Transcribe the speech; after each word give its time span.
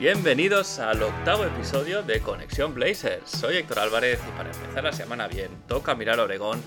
Bienvenidos 0.00 0.78
al 0.78 1.02
octavo 1.02 1.44
episodio 1.44 2.02
de 2.02 2.20
Conexión 2.20 2.72
Blazers. 2.72 3.30
Soy 3.30 3.58
Héctor 3.58 3.80
Álvarez 3.80 4.18
y 4.26 4.30
para 4.30 4.50
empezar 4.50 4.82
la 4.82 4.94
semana 4.94 5.28
bien, 5.28 5.50
toca 5.68 5.94
mirar 5.94 6.18
Oregón 6.20 6.62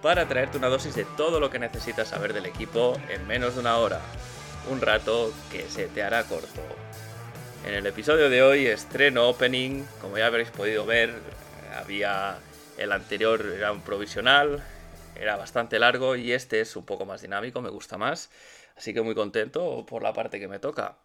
para 0.00 0.26
traerte 0.26 0.56
una 0.56 0.68
dosis 0.68 0.94
de 0.94 1.04
todo 1.04 1.40
lo 1.40 1.50
que 1.50 1.58
necesitas 1.58 2.08
saber 2.08 2.32
del 2.32 2.46
equipo 2.46 2.98
en 3.10 3.26
menos 3.26 3.52
de 3.52 3.60
una 3.60 3.76
hora. 3.76 4.00
Un 4.70 4.80
rato 4.80 5.30
que 5.52 5.68
se 5.68 5.88
te 5.88 6.02
hará 6.02 6.24
corto. 6.24 6.62
En 7.66 7.74
el 7.74 7.84
episodio 7.84 8.30
de 8.30 8.42
hoy 8.42 8.66
estreno 8.66 9.28
opening, 9.28 9.84
como 10.00 10.16
ya 10.16 10.28
habréis 10.28 10.48
podido 10.48 10.86
ver, 10.86 11.12
había 11.76 12.38
el 12.78 12.92
anterior 12.92 13.44
era 13.58 13.72
un 13.72 13.82
provisional, 13.82 14.64
era 15.16 15.36
bastante 15.36 15.78
largo 15.78 16.16
y 16.16 16.32
este 16.32 16.62
es 16.62 16.74
un 16.76 16.86
poco 16.86 17.04
más 17.04 17.20
dinámico, 17.20 17.60
me 17.60 17.68
gusta 17.68 17.98
más, 17.98 18.30
así 18.74 18.94
que 18.94 19.02
muy 19.02 19.14
contento 19.14 19.84
por 19.84 20.02
la 20.02 20.14
parte 20.14 20.40
que 20.40 20.48
me 20.48 20.58
toca. 20.58 20.96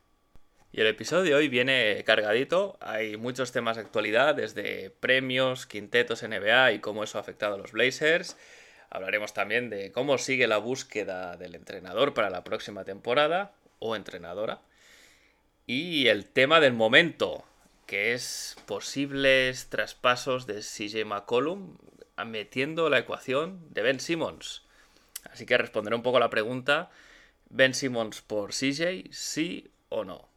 Y 0.76 0.82
el 0.82 0.88
episodio 0.88 1.24
de 1.24 1.36
hoy 1.36 1.48
viene 1.48 2.04
cargadito, 2.06 2.78
hay 2.82 3.16
muchos 3.16 3.54
temas 3.54 3.78
de 3.78 3.84
actualidad, 3.84 4.36
desde 4.36 4.90
premios, 4.90 5.66
quintetos 5.66 6.22
NBA 6.22 6.74
y 6.74 6.80
cómo 6.80 7.06
eso 7.06 7.18
ha 7.18 7.22
afectado 7.22 7.56
a 7.56 7.58
los 7.58 7.72
Blazers. 7.72 8.36
Hablaremos 8.90 9.34
también 9.34 9.70
de 9.70 9.94
cómo 9.94 10.18
sigue 10.18 10.48
la 10.48 10.58
búsqueda 10.58 11.38
del 11.38 11.56
entrenador 11.56 12.14
para 12.14 12.30
la 12.30 12.44
próxima 12.44 12.84
temporada, 12.84 13.54
o 13.80 13.96
entrenadora. 13.96 14.60
Y 15.66 16.08
el 16.08 16.26
tema 16.26 16.60
del 16.60 16.74
momento, 16.74 17.46
que 17.86 18.12
es 18.12 18.58
posibles 18.66 19.70
traspasos 19.70 20.46
de 20.46 20.56
CJ 20.56 21.06
McCollum 21.06 21.78
metiendo 22.26 22.90
la 22.90 23.00
ecuación 23.00 23.66
de 23.74 23.82
Ben 23.82 24.02
Simmons. 24.02 24.64
Así 25.32 25.46
que 25.46 25.58
responderé 25.58 25.96
un 25.96 26.04
poco 26.04 26.18
a 26.18 26.20
la 26.20 26.30
pregunta, 26.30 26.92
¿Ben 27.50 27.74
Simmons 27.74 28.22
por 28.22 28.52
CJ, 28.52 29.08
sí 29.14 29.72
o 29.88 30.04
no? 30.04 30.35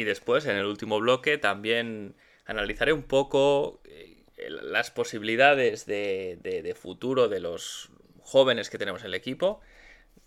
Y 0.00 0.04
después, 0.04 0.46
en 0.46 0.56
el 0.56 0.64
último 0.64 0.98
bloque, 0.98 1.36
también 1.36 2.14
analizaré 2.46 2.94
un 2.94 3.02
poco 3.02 3.82
eh, 3.84 4.24
las 4.38 4.90
posibilidades 4.90 5.84
de, 5.84 6.74
futuro 6.80 7.28
de 7.28 7.38
los 7.40 7.90
jóvenes 8.22 8.70
que 8.70 8.78
tenemos 8.78 9.02
en 9.02 9.08
el 9.08 9.14
equipo, 9.14 9.60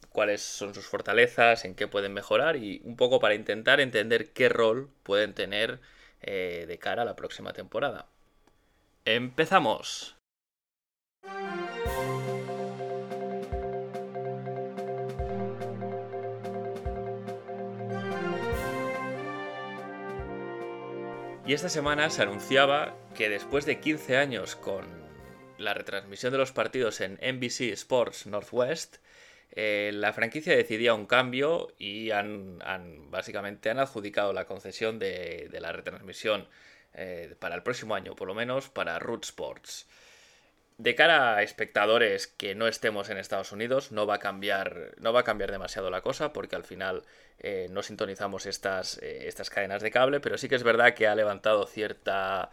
cuáles 0.09 0.44
son 0.44 0.75
sus 0.75 0.85
fortalezas, 0.85 1.66
en 1.66 1.73
qué 1.73 1.88
pueden 1.88 2.13
mejorar 2.13 2.55
y 2.55 2.81
un 2.83 2.95
poco 2.97 3.19
para 3.19 3.33
intentar 3.33 3.79
entender 3.79 4.31
qué 4.31 4.47
rol 4.47 4.91
pueden 5.01 5.33
tener 5.33 5.79
eh, 6.21 6.66
de 6.67 6.77
cara 6.77 7.01
a 7.01 7.05
la 7.05 7.16
próxima 7.16 7.51
temporada. 7.53 8.05
¡Empezamos! 9.05 10.22
Y 21.45 21.53
esta 21.53 21.67
semana 21.67 22.09
se 22.09 22.22
anunciaba 22.22 22.95
que 23.16 23.28
después 23.28 23.66
de 23.66 23.81
15 23.81 24.16
años 24.16 24.56
con 24.56 24.85
la 25.57 25.73
retransmisión 25.73 26.31
de 26.31 26.38
los 26.38 26.53
partidos 26.53 27.01
en 27.01 27.19
NBC 27.22 27.73
Sports 27.73 28.28
Northwest, 28.28 28.97
eh, 29.51 29.91
la 29.94 30.13
franquicia 30.13 30.56
decidía 30.56 30.94
un 30.94 31.06
cambio 31.06 31.73
y 31.78 32.12
han, 32.12 32.59
básicamente 33.12 33.69
han 33.69 33.79
adjudicado 33.79 34.31
la 34.31 34.45
concesión 34.45 35.00
de, 35.00 35.50
de 35.51 35.59
la 35.59 35.73
retransmisión 35.73 36.47
eh, 36.94 37.35
para 37.40 37.56
el 37.56 37.63
próximo 37.63 37.94
año, 37.94 38.16
por 38.16 38.29
lo 38.29 38.35
menos 38.35 38.69
para 38.69 38.97
Root 39.00 39.25
Sports. 39.25 39.85
De 40.78 40.95
cara 40.95 41.35
a 41.38 41.44
espectadores 41.44 42.28
que 42.28 42.56
no 42.56 42.67
estemos 42.67 43.09
en 43.09 43.17
Estados 43.17 43.51
Unidos, 43.51 43.91
no 43.91 44.06
va 44.07 44.16
a 44.16 44.19
cambiar, 44.19 44.91
no 45.00 45.13
va 45.13 45.22
a 45.22 45.23
cambiar 45.23 45.51
demasiado 45.51 45.89
la 45.89 46.01
cosa, 46.01 46.34
porque 46.34 46.56
al 46.56 46.63
final 46.63 47.03
eh, 47.39 47.67
no 47.72 47.84
sintonizamos 47.84 48.45
estas, 48.47 48.97
eh, 49.01 49.28
estas 49.28 49.50
cadenas 49.50 49.81
de 49.83 49.91
cable, 49.91 50.19
pero 50.19 50.38
sí 50.38 50.50
que 50.50 50.56
es 50.56 50.63
verdad 50.63 50.94
que 50.95 51.07
ha 51.07 51.16
levantado 51.16 51.66
cierta, 51.67 52.50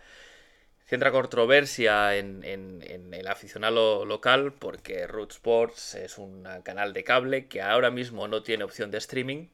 cierta 0.86 1.10
controversia 1.12 2.16
en, 2.16 2.44
en- 2.44 3.14
el 3.14 3.28
aficionado 3.28 4.04
local, 4.06 4.54
porque 4.54 5.06
Root 5.06 5.32
Sports 5.32 5.94
es 5.96 6.18
un 6.18 6.44
canal 6.64 6.92
de 6.94 7.04
cable 7.04 7.46
que 7.48 7.62
ahora 7.62 7.90
mismo 7.90 8.28
no 8.28 8.42
tiene 8.44 8.64
opción 8.64 8.90
de 8.90 8.98
streaming. 8.98 9.48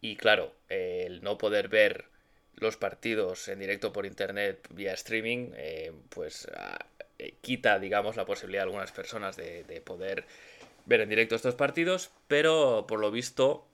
Y 0.00 0.16
claro, 0.16 0.54
el 0.68 1.22
no 1.22 1.38
poder 1.38 1.68
ver 1.68 2.06
los 2.56 2.76
partidos 2.76 3.48
en 3.48 3.58
directo 3.60 3.92
por 3.92 4.06
internet 4.06 4.66
vía 4.70 4.92
streaming, 4.94 5.50
eh, 5.56 5.92
pues 6.10 6.48
ah, 6.56 6.78
eh, 7.18 7.34
quita, 7.40 7.78
digamos, 7.78 8.16
la 8.16 8.24
posibilidad 8.26 8.62
de 8.62 8.68
algunas 8.68 8.92
personas 8.92 9.36
de, 9.36 9.64
de 9.64 9.80
poder 9.80 10.24
ver 10.86 11.00
en 11.02 11.08
directo 11.10 11.34
estos 11.36 11.54
partidos, 11.54 12.10
pero 12.28 12.86
por 12.88 13.00
lo 13.00 13.10
visto 13.10 13.66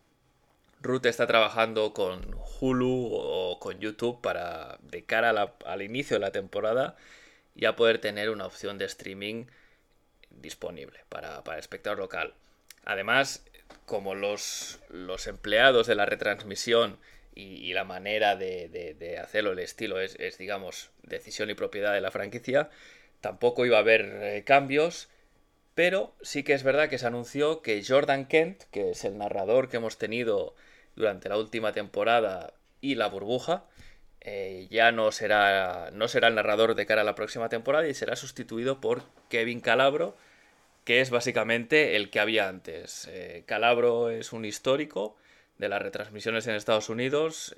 Ruth 0.81 1.07
está 1.07 1.27
trabajando 1.27 1.93
con 1.95 2.37
Hulu 2.61 3.11
o 3.13 3.59
con 3.61 3.81
YouTube 3.81 4.21
para, 4.21 4.79
de 4.83 5.05
cara 5.05 5.31
a 5.31 5.55
al 5.73 5.83
inicio 5.83 6.17
de 6.17 6.21
la 6.21 6.33
temporada, 6.33 6.97
ya 7.55 7.77
poder 7.77 7.99
tener 8.01 8.31
una 8.31 8.47
opción 8.47 8.79
de 8.79 8.85
streaming 8.87 9.47
disponible 10.31 11.01
para, 11.09 11.43
para 11.45 11.57
el 11.57 11.61
espectador 11.61 11.99
local. 11.99 12.35
Además, 12.85 13.45
como 13.87 14.15
los, 14.15 14.79
los 14.91 15.27
empleados 15.27 15.87
de 15.87 15.95
la 15.95 16.07
retransmisión 16.07 16.99
y, 17.35 17.43
y 17.57 17.73
la 17.73 17.85
manera 17.85 18.37
de, 18.37 18.69
de- 18.69 18.95
de 18.95 19.19
hacerlo, 19.19 19.53
el 19.53 19.59
estilo 19.61 20.01
es, 20.01 20.17
es, 20.17 20.37
digamos, 20.39 20.91
decisión 21.03 21.49
y 21.51 21.55
propiedad 21.55 21.95
de 21.95 22.01
la 22.01 22.11
franquicia, 22.11 22.69
tampoco 23.25 23.65
iba 23.65 23.79
a 23.79 23.81
haber 23.81 24.03
eh, 24.23 24.45
cambios, 24.45 25.09
pero 25.75 26.15
sí 26.21 26.43
que 26.43 26.53
es 26.53 26.63
verdad 26.63 26.91
que 26.91 26.99
se 26.99 27.07
anunció 27.07 27.63
que 27.63 27.83
Jordan 27.83 28.27
Kent, 28.27 28.65
que 28.71 28.91
es 28.91 29.03
el 29.07 29.17
narrador 29.17 29.71
que 29.71 29.79
hemos 29.79 29.97
tenido 29.97 30.55
durante 30.95 31.31
la 31.31 31.39
última 31.39 31.73
temporada 31.73 32.53
y 32.83 32.97
la 32.97 33.07
burbuja, 33.07 33.65
eh, 34.21 34.69
ya 34.71 34.93
no 34.93 35.11
será, 35.11 35.91
no 35.95 36.07
será 36.07 36.29
el 36.29 36.35
narrador 36.35 36.75
de 36.75 36.85
cara 36.85 37.01
a 37.01 37.05
la 37.05 37.15
próxima 37.15 37.49
temporada 37.49 37.89
y 37.89 37.95
será 37.95 38.15
sustituido 38.15 38.83
por 38.83 39.05
Kevin 39.31 39.61
Calabro, 39.61 40.15
que 40.85 41.01
es 41.01 41.09
básicamente 41.09 41.97
el 41.97 42.11
que 42.11 42.21
había 42.21 42.47
antes. 42.47 43.09
Eh, 43.11 43.45
Calabro 43.47 44.11
es 44.11 44.35
un 44.35 44.45
histórico 44.45 45.17
de 45.57 45.71
las 45.71 45.81
retransmisiones 45.81 46.47
en 46.47 46.57
Estados 46.57 46.91
Unidos. 46.91 47.55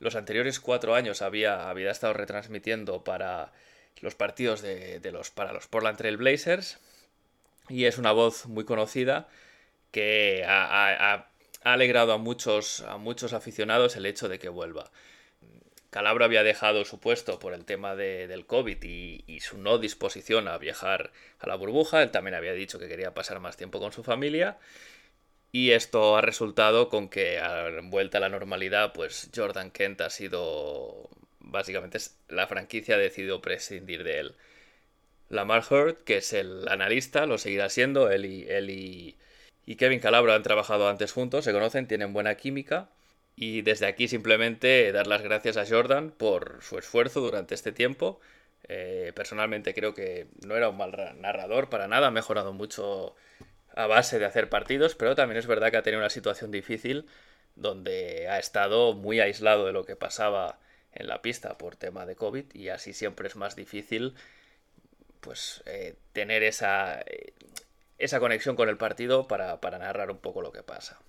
los 0.00 0.16
anteriores 0.16 0.58
cuatro 0.58 0.96
años 0.96 1.22
había, 1.22 1.70
había 1.70 1.92
estado 1.92 2.14
retransmitiendo 2.14 3.04
para 3.04 3.52
los 4.00 4.14
partidos 4.14 4.62
de, 4.62 5.00
de 5.00 5.12
los, 5.12 5.30
para 5.30 5.52
los 5.52 5.66
Portland 5.68 5.98
Trail 5.98 6.16
Blazers. 6.16 6.78
Y 7.68 7.86
es 7.86 7.98
una 7.98 8.12
voz 8.12 8.46
muy 8.46 8.64
conocida 8.64 9.28
que 9.92 10.44
ha, 10.46 11.26
alegrado 11.62 12.12
a 12.12 12.18
muchos, 12.18 12.82
a 12.82 12.98
muchos 12.98 13.32
aficionados 13.32 13.96
el 13.96 14.06
hecho 14.06 14.28
de 14.28 14.38
que 14.38 14.48
vuelva. 14.50 14.90
Calabro 15.90 16.24
había 16.24 16.42
dejado 16.42 16.84
su 16.84 16.98
puesto 16.98 17.38
por 17.38 17.54
el 17.54 17.64
tema 17.64 17.94
de- 17.94 18.26
del 18.26 18.46
COVID 18.46 18.82
y, 18.82 19.24
y 19.26 19.40
su 19.40 19.58
no 19.58 19.78
disposición 19.78 20.48
a 20.48 20.58
viajar 20.58 21.12
a 21.38 21.46
la 21.48 21.54
burbuja. 21.54 22.02
Él 22.02 22.10
también 22.10 22.34
había 22.34 22.52
dicho 22.52 22.78
que 22.78 22.88
quería 22.88 23.14
pasar 23.14 23.38
más 23.40 23.56
tiempo 23.56 23.78
con 23.80 23.92
su 23.92 24.02
familia. 24.02 24.58
Y 25.52 25.70
esto 25.70 26.16
ha 26.16 26.20
resultado 26.20 26.88
con 26.88 27.08
que, 27.08 27.38
a 27.38 27.68
vuelta 27.84 28.18
a 28.18 28.20
la 28.20 28.28
normalidad, 28.28 28.92
pues 28.92 29.30
Jordan 29.34 29.70
Kent 29.70 30.00
ha 30.02 30.10
sido. 30.10 31.08
Básicamente, 31.54 31.98
la 32.28 32.46
franquicia 32.46 32.96
ha 32.96 32.98
decidido 32.98 33.40
prescindir 33.40 34.04
de 34.04 34.20
él. 34.20 34.34
Lamar 35.28 35.64
Hurd, 35.68 35.96
que 36.04 36.18
es 36.18 36.32
el 36.32 36.68
analista, 36.68 37.26
lo 37.26 37.38
seguirá 37.38 37.68
siendo. 37.70 38.10
Él 38.10 38.24
y, 38.26 38.46
él 38.48 38.70
y, 38.70 39.16
Kevin 39.76 40.00
Calabro 40.00 40.32
han 40.34 40.42
trabajado 40.42 40.88
antes 40.88 41.12
juntos, 41.12 41.44
se 41.44 41.52
conocen, 41.52 41.88
tienen 41.88 42.12
buena 42.12 42.36
química. 42.36 42.88
Y 43.36 43.62
desde 43.62 43.86
aquí 43.86 44.06
simplemente 44.08 44.92
dar 44.92 45.06
las 45.08 45.22
gracias 45.22 45.56
a 45.56 45.66
Jordan 45.66 46.10
por 46.10 46.58
su 46.62 46.78
esfuerzo 46.78 47.20
durante 47.20 47.54
este 47.54 47.72
tiempo. 47.72 48.20
Eh, 48.68 49.12
personalmente 49.14 49.74
creo 49.74 49.94
que 49.94 50.26
no 50.46 50.56
era 50.56 50.68
un 50.70 50.76
mal 50.76 50.92
ra- 50.92 51.14
narrador 51.14 51.68
para 51.68 51.88
nada, 51.88 52.08
ha 52.08 52.10
mejorado 52.10 52.52
mucho 52.52 53.14
a 53.74 53.86
base 53.86 54.18
de 54.18 54.26
hacer 54.26 54.48
partidos, 54.48 54.94
pero 54.94 55.14
también 55.14 55.38
es 55.38 55.46
verdad 55.46 55.70
que 55.70 55.76
ha 55.78 55.82
tenido 55.82 56.00
una 56.00 56.10
situación 56.10 56.50
difícil 56.50 57.06
donde 57.56 58.28
ha 58.28 58.38
estado 58.38 58.94
muy 58.94 59.20
aislado 59.20 59.66
de 59.66 59.72
lo 59.72 59.84
que 59.84 59.96
pasaba 59.96 60.58
en 60.94 61.08
la 61.08 61.22
pista 61.22 61.58
por 61.58 61.76
tema 61.76 62.06
de 62.06 62.16
COVID 62.16 62.54
y 62.54 62.68
así 62.68 62.92
siempre 62.92 63.28
es 63.28 63.36
más 63.36 63.56
difícil 63.56 64.14
pues 65.20 65.62
eh, 65.66 65.94
tener 66.12 66.42
esa, 66.42 67.00
eh, 67.00 67.32
esa 67.98 68.20
conexión 68.20 68.56
con 68.56 68.68
el 68.68 68.76
partido 68.76 69.26
para, 69.26 69.58
narrar 69.78 70.10
un 70.10 70.18
poco 70.18 70.42
lo 70.42 70.52
que 70.52 70.62
pasa. 70.62 71.00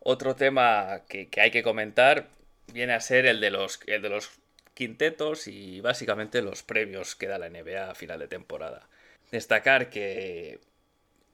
Otro 0.00 0.34
tema 0.34 1.02
que, 1.08 1.28
hay 1.36 1.50
que 1.52 1.62
comentar 1.62 2.28
viene 2.72 2.92
a 2.94 3.00
ser 3.00 3.26
el 3.26 3.40
de 3.40 3.50
los, 3.50 3.78
de 3.80 4.00
los 4.00 4.30
quintetos 4.74 5.46
y 5.46 5.80
básicamente 5.80 6.42
los 6.42 6.64
premios 6.64 7.14
que 7.14 7.28
da 7.28 7.38
la 7.38 7.48
NBA 7.48 7.90
a 7.90 7.94
final 7.94 8.18
de 8.18 8.28
temporada. 8.28 8.88
Destacar 9.30 9.88
que 9.88 10.58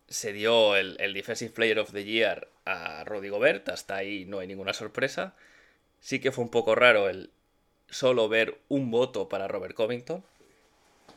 se 0.08 0.32
dio 0.32 0.76
el, 0.76 0.96
el, 1.00 1.14
Defensive 1.14 1.52
Player 1.52 1.78
of 1.78 1.92
the 1.92 2.04
Year 2.04 2.48
a 2.66 3.04
Rudy 3.04 3.30
Gobert, 3.30 3.68
hasta 3.70 3.96
ahí 3.96 4.26
no 4.26 4.40
hay 4.40 4.46
ninguna 4.46 4.74
sorpresa. 4.74 5.34
Sí 6.00 6.20
que 6.20 6.32
fue 6.32 6.44
un 6.44 6.50
poco 6.50 6.74
raro 6.74 7.08
el 7.08 7.30
solo 7.90 8.28
ver 8.28 8.58
un 8.68 8.90
voto 8.90 9.28
para 9.28 9.48
Robert 9.48 9.74
Covington, 9.74 10.24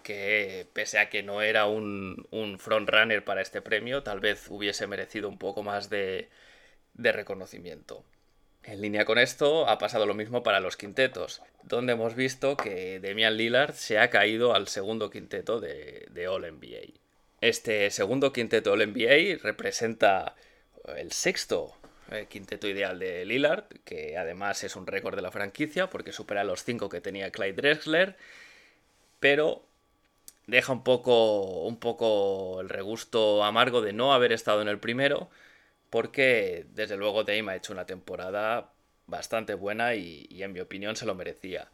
que 0.03 0.68
pese 0.73 1.00
a 1.00 1.09
que 1.09 1.23
no 1.23 1.41
era 1.41 1.65
un, 1.65 2.27
un 2.31 2.59
frontrunner 2.59 3.23
para 3.23 3.41
este 3.41 3.62
premio, 3.62 4.03
tal 4.03 4.19
vez 4.19 4.47
hubiese 4.50 4.88
merecido 4.88 5.29
un 5.29 5.38
poco 5.38 5.63
más 5.63 5.89
de, 5.89 6.29
de 6.94 7.12
reconocimiento. 7.12 8.03
En 8.63 8.81
línea 8.81 9.06
con 9.06 9.18
esto, 9.18 9.68
ha 9.68 9.79
pasado 9.79 10.06
lo 10.06 10.13
mismo 10.13 10.44
para 10.44 10.59
los 10.59 10.77
quintetos, 10.77 11.41
donde 11.63 11.94
hemos 11.94 12.15
visto 12.15 12.57
que 12.57 13.00
Demian 13.00 13.35
Lillard 13.35 13.73
se 13.73 13.97
ha 13.97 14.09
caído 14.09 14.53
al 14.53 14.68
segundo 14.68 15.09
quinteto 15.09 15.59
de, 15.59 16.06
de 16.12 16.27
All 16.27 16.44
NBA. 16.44 17.00
Este 17.41 17.89
segundo 17.89 18.31
quinteto 18.31 18.71
All 18.71 18.88
NBA 18.88 19.39
representa 19.41 20.35
el 20.95 21.12
sexto 21.12 21.75
eh, 22.11 22.27
quinteto 22.29 22.67
ideal 22.67 22.99
de 22.99 23.25
Lillard, 23.25 23.65
que 23.85 24.17
además 24.17 24.63
es 24.63 24.75
un 24.75 24.85
récord 24.87 25.15
de 25.15 25.21
la 25.21 25.31
franquicia 25.31 25.89
porque 25.89 26.11
supera 26.11 26.43
los 26.43 26.63
cinco 26.63 26.89
que 26.89 27.01
tenía 27.01 27.31
Clyde 27.31 27.53
Drexler, 27.53 28.17
pero 29.19 29.65
deja 30.47 30.73
un 30.73 30.83
poco, 30.83 31.63
un 31.65 31.77
poco 31.79 32.61
el 32.61 32.69
regusto 32.69 33.43
amargo 33.43 33.81
de 33.81 33.93
no 33.93 34.13
haber 34.13 34.33
estado 34.33 34.61
en 34.61 34.67
el 34.67 34.79
primero, 34.79 35.29
porque 35.89 36.65
desde 36.73 36.97
luego 36.97 37.23
Dame 37.23 37.53
ha 37.53 37.55
hecho 37.55 37.73
una 37.73 37.85
temporada 37.85 38.73
bastante 39.07 39.53
buena 39.53 39.95
y, 39.95 40.27
en 40.43 40.53
mi 40.53 40.59
opinión 40.59 40.95
se 40.95 41.05
lo 41.05 41.15
merecía. 41.15 41.69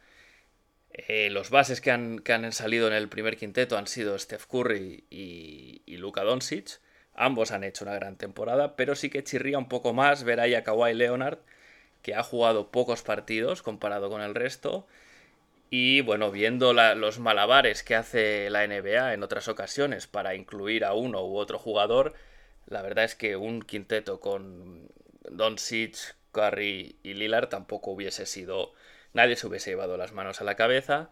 Eh, 0.92 1.30
los 1.30 1.50
bases 1.50 1.80
que 1.80 1.90
han, 1.90 2.52
salido 2.52 2.88
en 2.88 2.94
el 2.94 3.08
primer 3.08 3.36
quinteto 3.36 3.76
han 3.78 3.86
sido 3.86 4.18
Steph 4.18 4.46
Curry 4.46 5.04
y, 5.10 5.82
y 5.86 5.96
Luka 5.98 6.22
Doncic. 6.24 6.80
Ambos 7.20 7.50
han 7.50 7.64
hecho 7.64 7.84
una 7.84 7.96
gran 7.96 8.16
temporada, 8.16 8.76
pero 8.76 8.94
sí 8.94 9.10
que 9.10 9.24
chirría 9.24 9.58
un 9.58 9.68
poco 9.68 9.92
más 9.92 10.22
ver 10.22 10.38
ahí 10.38 10.54
a 10.54 10.62
Kawhi 10.62 10.94
Leonard, 10.94 11.38
que 12.00 12.14
ha 12.14 12.22
jugado 12.22 12.70
pocos 12.70 13.02
partidos 13.02 13.60
comparado 13.60 14.08
con 14.08 14.22
el 14.22 14.36
resto. 14.36 14.86
Y 15.68 16.00
bueno, 16.02 16.30
viendo 16.30 16.72
los 16.72 17.18
malabares 17.18 17.82
que 17.82 17.96
hace 17.96 18.50
la 18.50 18.64
NBA 18.64 19.14
en 19.14 19.24
otras 19.24 19.48
ocasiones 19.48 20.06
para 20.06 20.36
incluir 20.36 20.84
a 20.84 20.94
uno 20.94 21.26
u 21.26 21.36
otro 21.36 21.58
jugador, 21.58 22.14
la 22.66 22.82
verdad 22.82 23.04
es 23.04 23.16
que 23.16 23.34
un 23.34 23.62
quinteto 23.62 24.20
con 24.20 24.88
Doncic, 25.28 26.14
Curry 26.30 27.00
y 27.02 27.14
Lillard 27.14 27.48
tampoco 27.48 27.90
hubiese 27.90 28.26
sido. 28.26 28.74
Nadie 29.12 29.34
se 29.34 29.48
hubiese 29.48 29.70
llevado 29.70 29.96
las 29.96 30.12
manos 30.12 30.40
a 30.40 30.44
la 30.44 30.54
cabeza. 30.54 31.10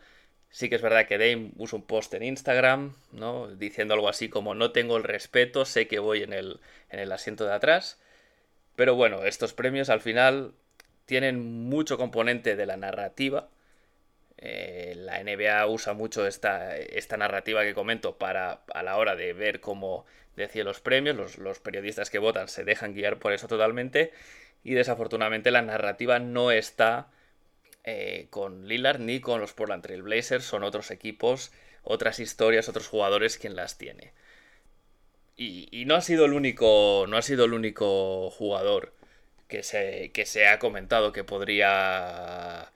Sí 0.51 0.69
que 0.69 0.77
es 0.77 0.83
verdad 0.83 1.07
que 1.07 1.19
Dame 1.19 1.51
usa 1.57 1.79
un 1.79 1.85
post 1.85 2.15
en 2.15 2.23
Instagram, 2.23 2.95
¿no? 3.13 3.49
Diciendo 3.49 3.95
algo 3.95 4.09
así 4.09 4.29
como 4.29 4.55
no 4.55 4.73
tengo 4.73 4.97
el 4.97 5.05
respeto, 5.05 5.65
sé 5.65 5.87
que 5.87 5.99
voy 5.99 6.23
en 6.23 6.33
el, 6.33 6.61
en 6.91 7.01
el 7.01 7.13
asiento 7.13 7.45
de 7.45 7.53
atrás. 7.53 7.99
Pero 8.77 8.95
bueno, 8.95 9.25
estos 9.25 9.55
premios 9.55 9.91
al 9.91 10.01
final 10.01 10.53
tienen 11.07 11.65
mucho 11.69 11.99
componente 11.99 12.57
de 12.57 12.67
la 12.67 12.77
narrativa. 12.77 13.49
Eh, 14.39 14.95
la 14.97 15.23
NBA 15.23 15.67
usa 15.67 15.95
mucho 15.95 16.27
esta, 16.27 16.77
esta, 16.77 17.17
narrativa 17.17 17.63
que 17.63 17.73
comento 17.75 18.19
para 18.19 18.61
a 18.75 18.83
la 18.83 18.99
hora 18.99 19.17
de 19.17 19.33
ver 19.33 19.61
cómo 19.61 20.05
decide 20.37 20.65
los 20.65 20.81
premios. 20.81 21.17
Los, 21.17 21.39
los 21.39 21.59
periodistas 21.61 22.11
que 22.11 22.19
votan 22.19 22.49
se 22.49 22.65
dejan 22.65 22.95
guiar 22.95 23.19
por 23.19 23.33
eso 23.33 23.49
totalmente. 23.49 24.13
Y 24.63 24.75
desafortunadamente 24.75 25.51
la 25.51 25.63
narrativa 25.63 26.19
no 26.19 26.51
está 26.51 27.09
eh, 27.87 28.27
con 28.31 28.67
Lillard 28.69 29.01
ni 29.01 29.21
con 29.21 29.41
los 29.41 29.53
Portland 29.55 29.83
Trail 29.83 30.03
Blazers. 30.03 30.45
Son 30.45 30.65
otros 30.65 30.91
equipos, 30.91 31.53
otras 31.85 32.19
historias, 32.21 32.69
otros 32.69 32.89
jugadores 32.89 33.39
quien 33.39 33.57
las 33.57 33.79
tiene. 33.79 34.13
Y, 35.37 35.85
no 35.87 35.95
ha 35.95 36.01
sido 36.01 36.25
el 36.25 36.33
único. 36.33 37.07
No 37.09 37.17
ha 37.17 37.23
sido 37.23 37.45
el 37.45 37.53
único 37.53 38.31
jugador 38.31 38.93
que 39.49 39.63
se, 39.63 40.11
que 40.13 40.27
se 40.27 40.49
ha 40.49 40.59
comentado 40.59 41.13
que 41.13 41.25
podría. 41.25 42.73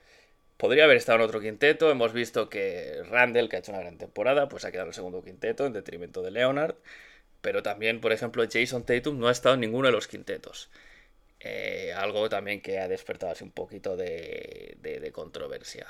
Podría 0.57 0.85
haber 0.85 0.97
estado 0.99 1.19
en 1.19 1.25
otro 1.25 1.41
quinteto. 1.41 1.91
Hemos 1.91 2.13
visto 2.13 2.49
que 2.51 3.03
Randall, 3.11 3.49
que 3.49 3.57
ha 3.57 3.59
hecho 3.61 3.73
una 3.73 3.81
gran 3.81 3.99
temporada, 3.99 4.49
pues 4.49 4.65
ha 4.65 4.71
quedado 4.71 4.87
en 4.87 4.91
el 4.91 4.95
segundo 4.95 5.23
quinteto 5.25 5.67
en 5.67 5.73
detrimento 5.73 6.23
de 6.23 6.31
Leonard. 6.31 6.77
Pero 7.41 7.63
también, 7.63 8.01
por 8.01 8.13
ejemplo, 8.13 8.45
Jason 8.51 8.85
Tatum 8.85 9.19
no 9.19 9.29
ha 9.29 9.33
estado 9.33 9.55
en 9.55 9.63
ninguno 9.63 9.87
de 9.89 9.93
los 9.93 10.09
quintetos. 10.09 10.71
Eh, 11.41 11.93
algo 11.97 12.29
también 12.29 12.61
que 12.61 12.79
ha 12.79 12.89
despertado 12.89 13.33
así 13.33 13.45
un 13.45 13.51
poquito 13.51 13.97
de, 13.97 15.11
controversia. 15.13 15.87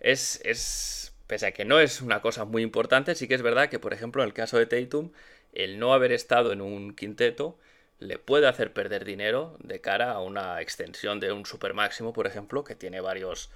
Es, 0.00 0.40
es, 0.44 1.12
pese 1.26 1.46
a 1.46 1.52
que 1.52 1.64
no 1.64 1.78
es 1.78 2.00
una 2.00 2.22
cosa 2.22 2.44
muy 2.44 2.62
importante, 2.62 3.14
sí 3.14 3.28
que 3.28 3.34
es 3.34 3.42
verdad 3.42 3.68
que, 3.68 3.78
por 3.78 3.92
ejemplo, 3.92 4.22
en 4.22 4.28
el 4.28 4.34
caso 4.34 4.58
de 4.58 4.66
Tatum, 4.66 5.12
el 5.52 5.78
no 5.78 5.92
haber 5.92 6.12
estado 6.12 6.52
en 6.52 6.60
un 6.62 6.94
quinteto 6.94 7.58
le 7.98 8.18
puede 8.18 8.48
hacer 8.48 8.72
perder 8.72 9.04
dinero 9.04 9.56
de 9.60 9.80
cara 9.80 10.12
a 10.12 10.20
una 10.20 10.60
extensión 10.62 11.20
de 11.20 11.32
un 11.32 11.44
super 11.44 11.74
máximo, 11.74 12.12
por 12.14 12.26
ejemplo, 12.26 12.64
que 12.64 12.74
tiene 12.74 13.00
varios 13.00 13.50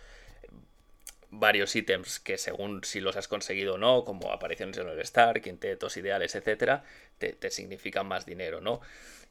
varios 1.38 1.74
ítems 1.76 2.20
que 2.20 2.38
según 2.38 2.84
si 2.84 3.00
los 3.00 3.16
has 3.16 3.28
conseguido 3.28 3.74
o 3.74 3.78
no, 3.78 4.04
como 4.04 4.32
apariciones 4.32 4.78
en 4.78 4.88
el 4.88 5.00
Star, 5.00 5.40
quintetos 5.40 5.96
ideales, 5.96 6.34
etcétera, 6.34 6.84
te, 7.18 7.32
te 7.32 7.50
significan 7.50 8.06
más 8.06 8.26
dinero, 8.26 8.60
¿no? 8.60 8.80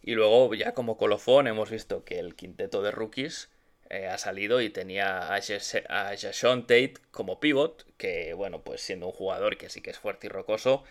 Y 0.02 0.16
luego, 0.16 0.54
ya 0.54 0.74
como 0.74 0.98
colofón, 0.98 1.48
hemos 1.48 1.70
visto 1.70 2.04
que 2.04 2.20
el 2.20 2.36
quinteto 2.36 2.82
de 2.82 2.92
rookies 2.92 3.50
eh, 3.90 4.08
ha 4.08 4.18
salido 4.18 4.60
y 4.62 4.70
tenía 4.70 5.34
a, 5.34 5.42
Jason 5.42 6.62
Tate 6.64 6.96
como 7.12 7.40
pivot, 7.40 7.86
que, 7.98 8.34
bueno, 8.34 8.64
pues 8.64 8.82
siendo 8.82 9.06
un 9.08 9.12
jugador 9.12 9.58
que 9.58 9.70
sí 9.70 9.82
que 9.82 9.92
es 9.92 10.00
fuerte 10.00 10.28
y 10.28 10.30
rocoso, 10.30 10.84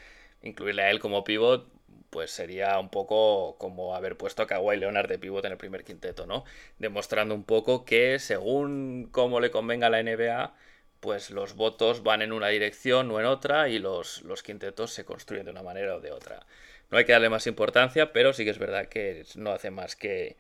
incluirle 0.43 0.83
a 0.83 0.91
él 0.91 1.01
como 1.01 1.25
pivot, 1.25 1.69
pues 2.11 2.31
sería 2.31 2.79
un 2.79 2.91
poco 2.91 3.57
como 3.59 3.97
haber 3.97 4.17
puesto 4.17 4.43
a 4.43 4.47
Kawhi 4.47 4.77
Leonard 4.79 5.09
de 5.09 5.19
pivot 5.19 5.45
en 5.45 5.53
el 5.53 5.59
primer 5.59 5.85
quinteto, 5.85 6.27
¿no? 6.27 6.45
Demostrando 6.79 7.35
un 7.35 7.45
poco 7.45 7.85
que 7.85 8.19
según 8.19 9.09
cómo 9.11 9.41
le 9.41 9.51
convenga 9.51 9.89
a 9.89 9.91
la 9.91 10.03
NBA, 10.03 10.55
pues 11.03 11.31
los 11.31 11.57
votos 11.57 12.05
van 12.05 12.23
en 12.23 12.33
una 12.33 12.47
dirección 12.47 13.11
o 13.11 13.19
en 13.19 13.27
otra 13.27 13.69
y 13.69 13.81
los, 13.81 14.23
quintetos 14.45 14.93
se 14.93 15.05
construyen 15.05 15.45
de 15.45 15.51
una 15.51 15.65
manera 15.65 15.97
o 15.97 16.01
de 16.01 16.13
otra. 16.13 16.47
No 16.91 16.97
hay 16.97 17.05
que 17.05 17.11
darle 17.11 17.29
más 17.29 17.49
importancia, 17.49 18.13
pero 18.13 18.33
sí 18.33 18.45
que 18.45 18.51
es 18.51 18.59
verdad 18.61 18.87
que 18.87 19.25
no 19.35 19.51
hace 19.51 19.73
más 19.73 19.97
que, 19.97 20.37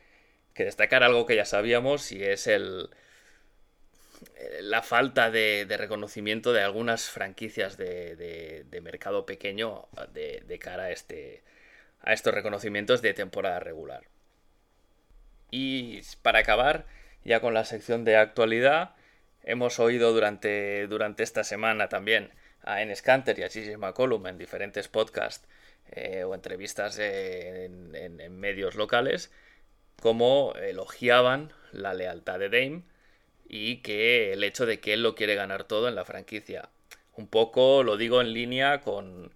destacar 0.54 1.02
algo 1.02 1.26
que 1.26 1.34
ya 1.34 1.44
sabíamos 1.44 2.12
y 2.12 2.22
es 2.22 2.46
el 2.46 2.90
la 4.60 4.82
falta 4.82 5.32
de, 5.32 5.66
reconocimiento 5.68 6.52
de 6.52 6.62
algunas 6.62 7.10
franquicias 7.10 7.76
de, 7.76 8.64
mercado 8.82 9.26
pequeño 9.26 9.88
de, 10.12 10.58
cara 10.60 10.84
a, 10.84 10.90
este, 10.92 11.42
a 12.02 12.12
estos 12.12 12.32
reconocimientos 12.32 13.02
de 13.02 13.14
temporada 13.14 13.58
regular. 13.58 14.04
Y 15.50 16.02
para 16.22 16.38
acabar, 16.38 16.86
ya 17.24 17.40
con 17.40 17.52
la 17.52 17.64
sección 17.64 18.04
de 18.04 18.16
actualidad, 18.16 18.94
hemos 19.42 19.78
oído 19.78 20.12
durante, 20.12 20.86
durante 20.86 21.22
esta 21.22 21.44
semana 21.44 21.88
también 21.88 22.30
a 22.62 22.82
Enes 22.82 23.02
Kanter 23.02 23.38
y 23.38 23.42
a 23.42 23.48
Gigi 23.48 23.76
McCollum 23.76 24.26
en 24.26 24.38
diferentes 24.38 24.88
podcasts 24.88 25.46
eh, 25.90 26.24
o 26.24 26.34
entrevistas 26.34 26.98
en, 26.98 27.92
medios 28.38 28.76
locales, 28.76 29.30
como 30.00 30.54
elogiaban 30.54 31.52
la 31.70 31.94
lealtad 31.94 32.38
de 32.38 32.48
Dame 32.48 32.82
y 33.48 33.82
que 33.82 34.32
el 34.32 34.42
hecho 34.44 34.66
de 34.66 34.80
que 34.80 34.94
él 34.94 35.02
lo 35.02 35.14
quiere 35.14 35.34
ganar 35.34 35.64
todo 35.64 35.88
en 35.88 35.94
la 35.94 36.04
franquicia. 36.04 36.70
Un 37.14 37.28
poco 37.28 37.82
lo 37.82 37.96
digo 37.96 38.20
en 38.20 38.32
línea 38.32 38.80
con 38.80 39.32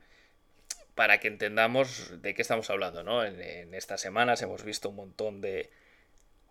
para 0.95 1.21
que 1.21 1.29
entendamos 1.29 2.23
de 2.23 2.35
qué 2.35 2.41
estamos 2.41 2.71
hablando, 2.71 3.03
¿no? 3.05 3.23
En, 3.23 3.75
estas 3.75 4.01
semanas 4.01 4.41
hemos 4.41 4.65
visto 4.65 4.89
un 4.89 4.97
montón 4.97 5.43
de 5.43 5.71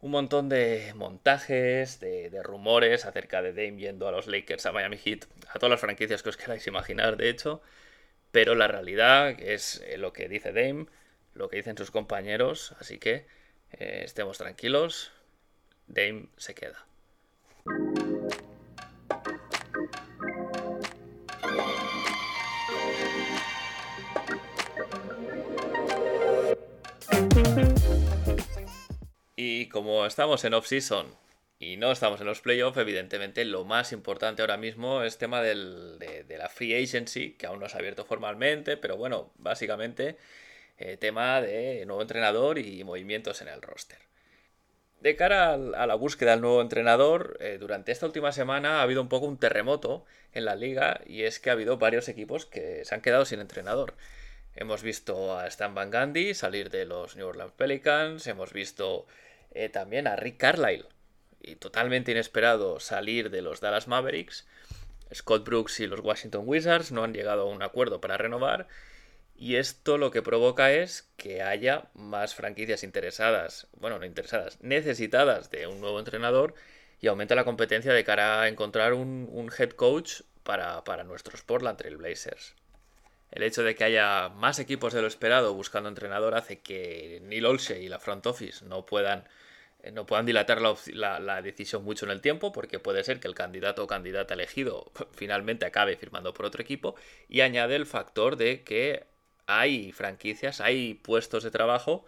un 0.02 0.12
montón 0.12 0.50
de 0.50 0.94
montajes, 0.96 2.00
de, 2.00 2.42
rumores 2.44 3.06
acerca 3.06 3.42
de 3.42 3.54
Dame 3.54 3.82
yendo 3.82 4.08
a 4.08 4.12
los 4.12 4.28
Lakers, 4.28 4.66
a 4.66 4.72
Miami 4.72 4.98
Heat, 4.98 5.26
a 5.50 5.54
todas 5.54 5.72
las 5.72 5.80
franquicias 5.80 6.22
que 6.24 6.30
os 6.30 6.38
queráis 6.38 6.68
imaginar, 6.68 7.18
de 7.18 7.30
hecho, 7.30 7.62
pero 8.32 8.56
la 8.56 8.68
realidad 8.68 9.30
es 9.40 9.82
eh, 9.88 9.98
lo 9.98 10.14
que 10.14 10.28
dice 10.30 10.52
Dame, 10.52 10.88
lo 11.34 11.50
que 11.50 11.58
dicen 11.58 11.78
sus 11.78 11.92
compañeros, 11.92 12.76
así 12.80 13.00
que 13.00 13.26
eh, 13.72 14.02
estemos 14.04 14.38
tranquilos, 14.38 15.12
Dame 15.88 16.28
se 16.38 16.54
queda. 16.56 16.86
Y 29.48 29.68
como 29.68 30.08
estamos 30.08 30.44
en 30.44 30.56
off-season 30.56 31.06
y 31.60 31.78
no 31.78 31.92
estamos 31.92 32.20
en 32.20 32.26
los 32.26 32.42
playoffs, 32.42 32.80
evidentemente 32.80 33.46
lo 33.46 33.64
más 33.64 33.92
importante 33.92 34.42
ahora 34.42 34.58
mismo 34.58 35.04
es 35.04 35.20
tema 35.20 35.44
de, 35.44 36.26
la 36.28 36.50
free 36.50 36.74
agency, 36.74 37.34
que 37.34 37.46
aún 37.46 37.60
no 37.60 37.70
se 37.70 37.78
ha 37.78 37.80
abierto 37.80 38.06
formalmente, 38.06 38.76
pero 38.76 38.98
bueno, 38.98 39.32
básicamente 39.38 40.18
eh, 40.80 40.98
tema 40.98 41.42
de 41.42 41.86
nuevo 41.86 42.02
entrenador 42.02 42.58
y 42.58 42.84
movimientos 42.84 43.40
en 43.44 43.50
el 43.50 43.62
roster. 43.62 44.00
de 45.02 45.16
cara 45.16 45.54
a 45.54 45.86
la 45.86 45.96
búsqueda 45.96 46.32
del 46.32 46.42
nuevo 46.42 46.60
entrenador, 46.60 47.38
eh, 47.40 47.58
durante 47.60 47.92
esta 47.92 48.08
última 48.08 48.32
semana 48.32 48.80
ha 48.80 48.82
habido 48.82 49.04
un 49.04 49.10
poco 49.10 49.28
un 49.28 49.38
terremoto 49.38 50.06
en 50.34 50.46
la 50.46 50.56
liga 50.56 51.02
y 51.06 51.22
es 51.22 51.40
que 51.40 51.52
ha 51.52 51.54
habido 51.54 51.78
varios 51.78 52.10
equipos 52.10 52.48
que 52.48 52.84
se 52.84 52.96
han 52.96 53.02
quedado 53.02 53.26
sin 53.26 53.42
entrenador. 53.42 53.94
Hemos 54.56 54.82
visto 54.82 55.38
a 55.38 55.46
Stan 55.48 55.76
Van 55.76 55.92
Gundy 55.92 56.34
salir 56.34 56.72
de 56.72 56.86
los 56.86 57.16
New 57.16 57.28
Orleans 57.28 57.54
Pelicans, 57.54 58.26
hemos 58.26 58.52
visto 58.54 59.06
eh, 59.56 59.70
también 59.70 60.08
a 60.08 60.16
Rick 60.16 60.38
Carlisle, 60.38 60.90
y 61.42 61.56
totalmente 61.56 62.12
inesperado, 62.12 62.80
salir 62.80 63.30
de 63.30 63.42
los 63.42 63.62
Dallas 63.62 63.88
Mavericks. 63.88 64.46
Scott 65.14 65.46
Brooks 65.46 65.80
y 65.80 65.88
los 65.88 66.00
Washington 66.00 66.44
Wizards 66.46 66.92
no 66.92 67.04
han 67.04 67.14
llegado 67.14 67.44
a 67.44 67.46
un 67.46 67.62
acuerdo 67.62 68.02
para 68.02 68.18
renovar 68.18 68.68
y 69.38 69.58
esto 69.58 69.98
lo 69.98 70.12
que 70.12 70.22
provoca 70.22 70.72
es 70.72 71.10
que 71.18 71.42
haya 71.42 71.90
más 71.94 72.34
franquicias 72.36 72.84
interesadas, 72.84 73.68
bueno, 73.74 74.00
no 74.00 74.06
interesadas, 74.06 74.58
necesitadas 74.62 75.52
de 75.52 75.68
un 75.68 75.82
nuevo 75.82 76.00
entrenador 76.00 76.56
y 77.02 77.08
aumenta 77.08 77.36
la 77.36 77.44
competencia 77.44 77.92
de 77.92 78.06
cara 78.06 78.42
a 78.42 78.48
encontrar 78.48 78.94
un, 78.94 79.52
head 79.58 79.72
coach 79.72 80.22
para, 80.44 80.84
para, 80.86 81.04
nuestros 81.04 81.42
Portland 81.42 81.78
Trail 81.78 81.98
Blazers. 81.98 82.56
El 83.32 83.44
hecho 83.44 83.64
de 83.64 83.76
que 83.76 83.84
haya 83.84 84.30
más 84.30 84.60
equipos 84.60 84.94
de 84.94 85.02
lo 85.02 85.08
esperado 85.08 85.54
buscando 85.54 85.90
entrenador 85.90 86.36
hace 86.36 86.62
que 86.62 87.20
Neil 87.24 87.46
Olshey 87.46 87.84
y 87.84 87.90
la 87.90 88.00
front 88.00 88.26
office 88.28 88.64
no 88.64 88.86
puedan, 88.86 89.28
no 89.92 90.06
puedan 90.06 90.26
dilatar 90.26 90.62
la, 90.62 91.42
decisión 91.42 91.84
mucho 91.84 92.06
en 92.06 92.12
el 92.12 92.22
tiempo, 92.22 92.52
porque 92.52 92.80
puede 92.80 93.04
ser 93.04 93.20
que 93.20 93.28
el 93.28 93.36
candidato 93.36 93.84
o 93.84 93.88
candidata 93.88 94.34
elegido 94.34 94.92
finalmente 95.12 95.66
acabe 95.66 95.98
firmando 95.98 96.34
por 96.34 96.46
otro 96.46 96.62
equipo, 96.62 96.96
y 97.30 97.42
añade 97.42 97.76
el 97.76 97.86
factor 97.86 98.36
de 98.36 98.64
que 98.64 99.06
hay 99.48 99.92
franquicias, 99.92 100.62
hay 100.62 100.96
puestos 100.96 101.44
de 101.44 101.52
trabajo, 101.52 102.06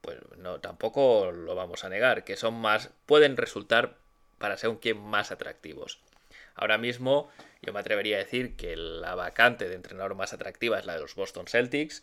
pues 0.00 0.18
no, 0.36 0.60
tampoco 0.60 1.30
lo 1.32 1.54
vamos 1.54 1.84
a 1.84 1.88
negar, 1.88 2.24
que 2.24 2.36
son 2.36 2.54
más, 2.54 2.90
pueden 3.06 3.36
resultar 3.36 3.96
para 4.38 4.56
ser 4.56 4.70
un 4.70 4.76
quien 4.76 4.98
más 4.98 5.30
atractivos. 5.30 6.00
Ahora 6.54 6.78
mismo 6.78 7.30
yo 7.62 7.72
me 7.72 7.80
atrevería 7.80 8.16
a 8.16 8.20
decir 8.20 8.56
que 8.56 8.76
la 8.76 9.14
vacante 9.14 9.68
de 9.68 9.74
entrenador 9.74 10.14
más 10.14 10.32
atractiva 10.32 10.78
es 10.78 10.84
la 10.84 10.94
de 10.94 11.00
los 11.00 11.14
Boston 11.14 11.46
Celtics, 11.46 12.02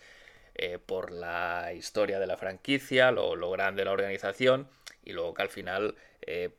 eh, 0.56 0.80
por 0.80 1.12
la 1.12 1.72
historia 1.74 2.20
de 2.20 2.28
la 2.28 2.38
franquicia, 2.38 3.12
lo, 3.12 3.50
grande 3.52 3.82
de 3.82 3.86
la 3.86 3.92
organización, 3.92 4.68
y 5.04 5.14
luego 5.14 5.34
que 5.34 5.42
al 5.42 5.50
final 5.50 5.96
eh, 6.22 6.50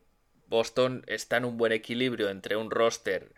Boston 0.47 1.03
está 1.07 1.37
en 1.37 1.45
un 1.45 1.57
buen 1.57 1.71
equilibrio 1.71 2.29
entre 2.29 2.55
un 2.55 2.71
roster 2.71 3.31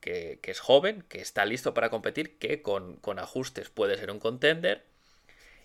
que, 0.00 0.38
es 0.42 0.60
joven, 0.60 1.02
que 1.08 1.20
está 1.20 1.46
listo 1.46 1.72
para 1.72 1.88
competir, 1.88 2.38
que 2.38 2.60
con, 2.60 3.00
ajustes 3.18 3.70
puede 3.70 3.96
ser 3.96 4.10
un 4.10 4.18
contender 4.18 4.84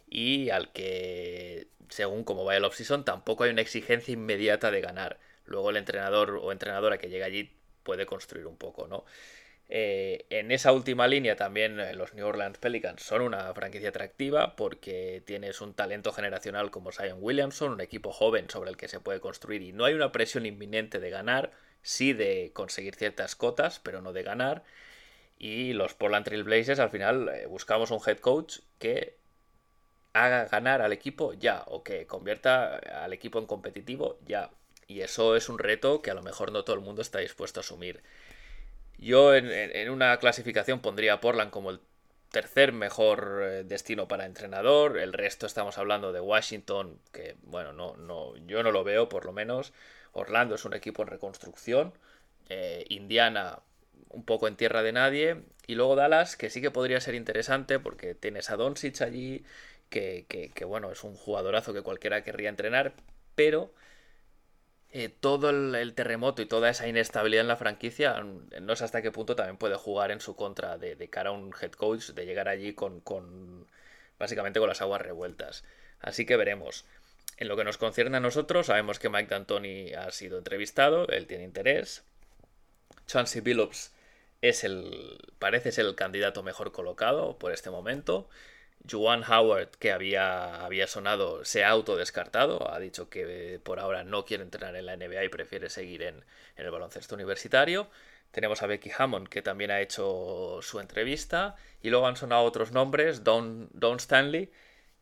y 0.07 0.49
al 0.49 0.71
que, 0.71 1.67
según 1.89 2.23
como 2.23 2.45
vaya 2.45 2.57
el 2.57 2.65
off-season, 2.65 3.03
tampoco 3.03 3.43
hay 3.43 3.51
una 3.51 3.61
exigencia 3.61 4.13
inmediata 4.13 4.71
de 4.71 4.81
ganar. 4.81 5.19
Luego 5.45 5.71
el 5.71 5.77
entrenador 5.77 6.39
o 6.41 6.51
entrenadora 6.51 6.97
que 6.97 7.09
llega 7.09 7.25
allí 7.25 7.51
puede 7.83 8.05
construir 8.05 8.47
un 8.47 8.57
poco, 8.57 8.87
¿no? 8.87 9.03
Eh, 9.71 10.25
en 10.31 10.51
esa 10.51 10.71
última 10.71 11.07
línea 11.07 11.35
también 11.35 11.79
eh, 11.79 11.93
los 11.93 12.15
New 12.15 12.25
Orleans 12.25 12.57
Pelicans 12.57 13.03
son 13.03 13.21
una 13.21 13.53
franquicia 13.53 13.89
atractiva 13.89 14.55
porque 14.55 15.21
tienes 15.25 15.61
un 15.61 15.75
talento 15.75 16.11
generacional 16.11 16.71
como 16.71 16.91
Zion 16.91 17.19
Williamson, 17.21 17.73
un 17.73 17.81
equipo 17.81 18.11
joven 18.11 18.49
sobre 18.49 18.71
el 18.71 18.77
que 18.77 18.87
se 18.87 18.99
puede 18.99 19.19
construir 19.19 19.61
y 19.61 19.71
no 19.71 19.85
hay 19.85 19.93
una 19.93 20.11
presión 20.11 20.47
inminente 20.47 20.99
de 20.99 21.11
ganar 21.11 21.51
sí 21.81 22.13
de 22.13 22.51
conseguir 22.53 22.95
ciertas 22.95 23.35
cotas, 23.35 23.79
pero 23.79 24.01
no 24.01 24.13
de 24.13 24.23
ganar. 24.23 24.63
Y 25.37 25.73
los 25.73 25.93
Portland 25.93 26.25
Trail 26.25 26.43
Blazers 26.43 26.79
al 26.79 26.89
final 26.89 27.29
eh, 27.29 27.45
buscamos 27.47 27.91
un 27.91 27.99
head 28.05 28.19
coach 28.19 28.59
que 28.79 29.17
haga 30.13 30.45
ganar 30.45 30.81
al 30.81 30.93
equipo 30.93 31.33
ya, 31.33 31.63
o 31.67 31.83
que 31.83 32.07
convierta 32.07 32.77
al 33.03 33.13
equipo 33.13 33.39
en 33.39 33.45
competitivo 33.45 34.19
ya. 34.25 34.51
Y 34.87 35.01
eso 35.01 35.35
es 35.35 35.49
un 35.49 35.59
reto 35.59 36.01
que 36.01 36.11
a 36.11 36.15
lo 36.15 36.23
mejor 36.23 36.51
no 36.51 36.63
todo 36.63 36.75
el 36.75 36.81
mundo 36.81 37.01
está 37.01 37.19
dispuesto 37.19 37.59
a 37.59 37.61
asumir. 37.61 38.01
Yo 38.99 39.33
en, 39.33 39.89
una 39.89 40.17
clasificación 40.19 40.81
pondría 40.81 41.13
a 41.13 41.21
Portland 41.21 41.51
como 41.51 41.71
el 41.71 41.79
tercer 42.31 42.73
mejor 42.73 43.39
eh, 43.43 43.63
destino 43.63 44.07
para 44.07 44.25
entrenador. 44.25 44.97
El 44.97 45.13
resto 45.13 45.45
estamos 45.47 45.77
hablando 45.77 46.11
de 46.11 46.19
Washington, 46.19 46.99
que 47.11 47.35
bueno, 47.43 47.73
no, 47.73 47.95
no, 47.97 48.35
yo 48.45 48.61
no 48.63 48.71
lo 48.71 48.83
veo 48.83 49.09
por 49.09 49.25
lo 49.25 49.31
menos. 49.31 49.73
Orlando 50.11 50.55
es 50.55 50.65
un 50.65 50.73
equipo 50.73 51.01
en 51.03 51.07
reconstrucción. 51.07 51.93
Eh, 52.49 52.85
Indiana 52.89 53.59
un 54.09 54.23
poco 54.23 54.47
en 54.47 54.55
tierra 54.55 54.83
de 54.83 54.91
nadie. 54.91 55.43
Y 55.67 55.75
luego 55.75 55.95
Dallas, 55.95 56.35
que 56.35 56.49
sí 56.49 56.61
que 56.61 56.71
podría 56.71 56.99
ser 56.99 57.15
interesante 57.15 57.79
porque 57.79 58.15
tienes 58.15 58.49
a 58.49 58.57
Doncic 58.57 59.01
allí, 59.01 59.43
que, 59.89 60.51
bueno, 60.67 60.91
es 60.91 61.03
un 61.03 61.15
jugadorazo 61.15 61.73
que 61.73 61.81
cualquiera 61.81 62.23
querría 62.23 62.49
entrenar, 62.49 62.93
pero 63.35 63.73
eh, 64.91 65.09
todo 65.09 65.49
el, 65.51 65.93
terremoto 65.93 66.41
y 66.41 66.45
toda 66.45 66.69
esa 66.69 66.87
inestabilidad 66.87 67.41
en 67.41 67.47
la 67.47 67.57
franquicia, 67.57 68.23
no 68.61 68.75
sé 68.75 68.83
hasta 68.83 69.01
qué 69.01 69.11
punto 69.11 69.35
también 69.35 69.57
puede 69.57 69.75
jugar 69.75 70.11
en 70.11 70.19
su 70.19 70.35
contra 70.35 70.77
de, 70.77 71.09
cara 71.09 71.29
a 71.29 71.33
un 71.33 71.53
head 71.61 71.71
coach, 71.71 72.09
de 72.09 72.25
llegar 72.25 72.47
allí 72.49 72.73
con, 72.73 72.99
con 73.01 73.67
básicamente 74.17 74.59
con 74.59 74.69
las 74.69 74.81
aguas 74.81 75.01
revueltas. 75.01 75.63
Así 76.01 76.25
que 76.25 76.37
veremos. 76.37 76.85
En 77.37 77.47
lo 77.47 77.55
que 77.55 77.63
nos 77.63 77.77
concierne 77.77 78.17
a 78.17 78.19
nosotros, 78.19 78.67
sabemos 78.67 78.99
que 78.99 79.09
Mike 79.09 79.29
D'Antoni 79.29 79.93
ha 79.93 80.11
sido 80.11 80.37
entrevistado, 80.37 81.07
él 81.07 81.27
tiene 81.27 81.45
interés. 81.45 82.03
Chansey 83.07 83.41
Billups 83.41 83.91
es 84.41 84.63
el, 84.63 85.17
parece 85.39 85.71
ser 85.71 85.85
el 85.85 85.95
candidato 85.95 86.43
mejor 86.43 86.71
colocado 86.71 87.37
por 87.37 87.51
este 87.53 87.69
momento. 87.69 88.29
Juan 88.89 89.23
Howard, 89.23 89.69
que 89.79 89.91
había, 89.91 90.63
había 90.63 90.87
sonado, 90.87 91.43
se 91.45 91.63
ha 91.63 91.69
autodescartado, 91.69 92.71
ha 92.71 92.79
dicho 92.79 93.09
que 93.09 93.59
por 93.63 93.79
ahora 93.79 94.03
no 94.03 94.25
quiere 94.25 94.43
entrenar 94.43 94.75
en 94.75 94.85
la 94.85 94.95
NBA 94.95 95.25
y 95.25 95.29
prefiere 95.29 95.69
seguir 95.69 96.03
en, 96.03 96.23
el 96.55 96.71
baloncesto 96.71 97.15
universitario. 97.15 97.89
Tenemos 98.31 98.61
a 98.61 98.67
Becky 98.67 98.91
Hammond, 98.97 99.27
que 99.29 99.41
también 99.41 99.71
ha 99.71 99.81
hecho 99.81 100.59
su 100.61 100.79
entrevista. 100.79 101.55
Y 101.81 101.89
luego 101.89 102.07
han 102.07 102.15
sonado 102.15 102.43
otros 102.43 102.71
nombres, 102.71 103.23
Don, 103.23 103.69
Don 103.73 103.97
Stanley, 103.97 104.51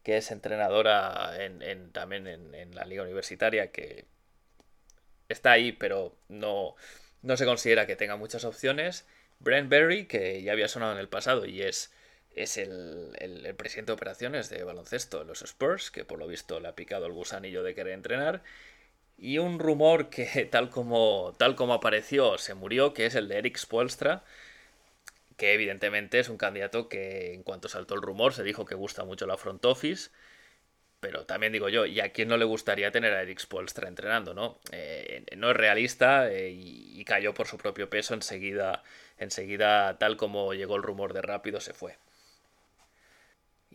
que 0.04 0.18
es 0.18 0.32
entrenadora 0.32 1.34
en, 1.44 1.92
también 1.92 2.28
en, 2.28 2.76
la 2.76 2.86
liga 2.86 3.04
universitaria, 3.04 3.72
que 3.72 4.06
está 5.30 5.52
ahí, 5.52 5.72
pero 5.72 6.16
no, 6.30 6.76
no 7.22 7.38
se 7.38 7.46
considera 7.46 7.88
que 7.88 7.96
tenga 7.96 8.16
muchas 8.16 8.46
opciones. 8.46 9.08
Brent 9.40 9.70
Berry, 9.70 10.06
que 10.08 10.42
ya 10.42 10.54
había 10.54 10.68
sonado 10.68 10.94
en 10.94 11.00
el 11.00 11.10
pasado 11.10 11.46
y 11.46 11.62
es, 11.62 11.92
es 12.38 12.58
el, 12.58 13.16
presidente 13.58 13.92
de 13.92 13.96
operaciones 13.96 14.50
de 14.50 14.64
baloncesto 14.64 15.24
los 15.24 15.42
Spurs, 15.42 15.92
que 15.92 16.06
por 16.06 16.20
lo 16.20 16.28
visto 16.28 16.60
le 16.60 16.68
ha 16.68 16.76
picado 16.76 17.06
el 17.06 17.14
gusanillo 17.14 17.64
de 17.64 17.76
querer 17.76 17.94
entrenar. 17.94 18.44
Y 19.18 19.40
un 19.40 19.60
rumor 19.60 20.10
que 20.10 20.26
tal 20.52 20.70
como, 20.70 21.34
tal 21.38 21.56
como 21.56 21.74
apareció 21.74 22.38
se 22.38 22.54
murió, 22.54 22.94
que 22.94 23.06
es 23.06 23.16
el 23.16 23.28
de 23.28 23.38
Eric 23.38 23.58
Spoelstra, 23.58 24.24
que 25.38 25.54
evidentemente 25.54 26.20
es 26.20 26.30
un 26.30 26.38
candidato 26.38 26.90
que 26.90 27.34
en 27.34 27.44
cuanto 27.44 27.70
saltó 27.70 27.96
el 27.96 28.02
rumor 28.02 28.34
se 28.34 28.44
dijo 28.44 28.66
que 28.66 28.76
gusta 28.76 29.06
mucho 29.06 29.28
la 29.28 29.38
front 29.38 29.64
office, 29.66 30.10
pero 31.00 31.26
también 31.26 31.54
digo 31.54 31.70
yo, 31.70 31.86
¿y 31.86 32.00
a 32.00 32.12
quién 32.12 32.28
no 32.28 32.38
le 32.38 32.46
gustaría 32.46 32.92
tener 32.92 33.14
a 33.14 33.22
Eric 33.22 33.40
Spolstra 33.40 33.88
entrenando, 33.88 34.34
no? 34.34 34.60
Eh, 34.72 35.24
no 35.38 35.52
es 35.52 35.58
realista 35.58 36.32
eh, 36.32 36.50
y, 36.52 37.04
cayó 37.06 37.34
por 37.34 37.48
su 37.48 37.58
propio 37.58 37.90
peso 37.90 38.14
enseguida, 38.14 38.84
enseguida, 39.18 39.98
tal 40.00 40.18
como 40.18 40.54
llegó 40.54 40.76
el 40.76 40.84
rumor 40.84 41.14
de 41.14 41.22
rápido, 41.22 41.62
se 41.62 41.74
fue. 41.74 41.96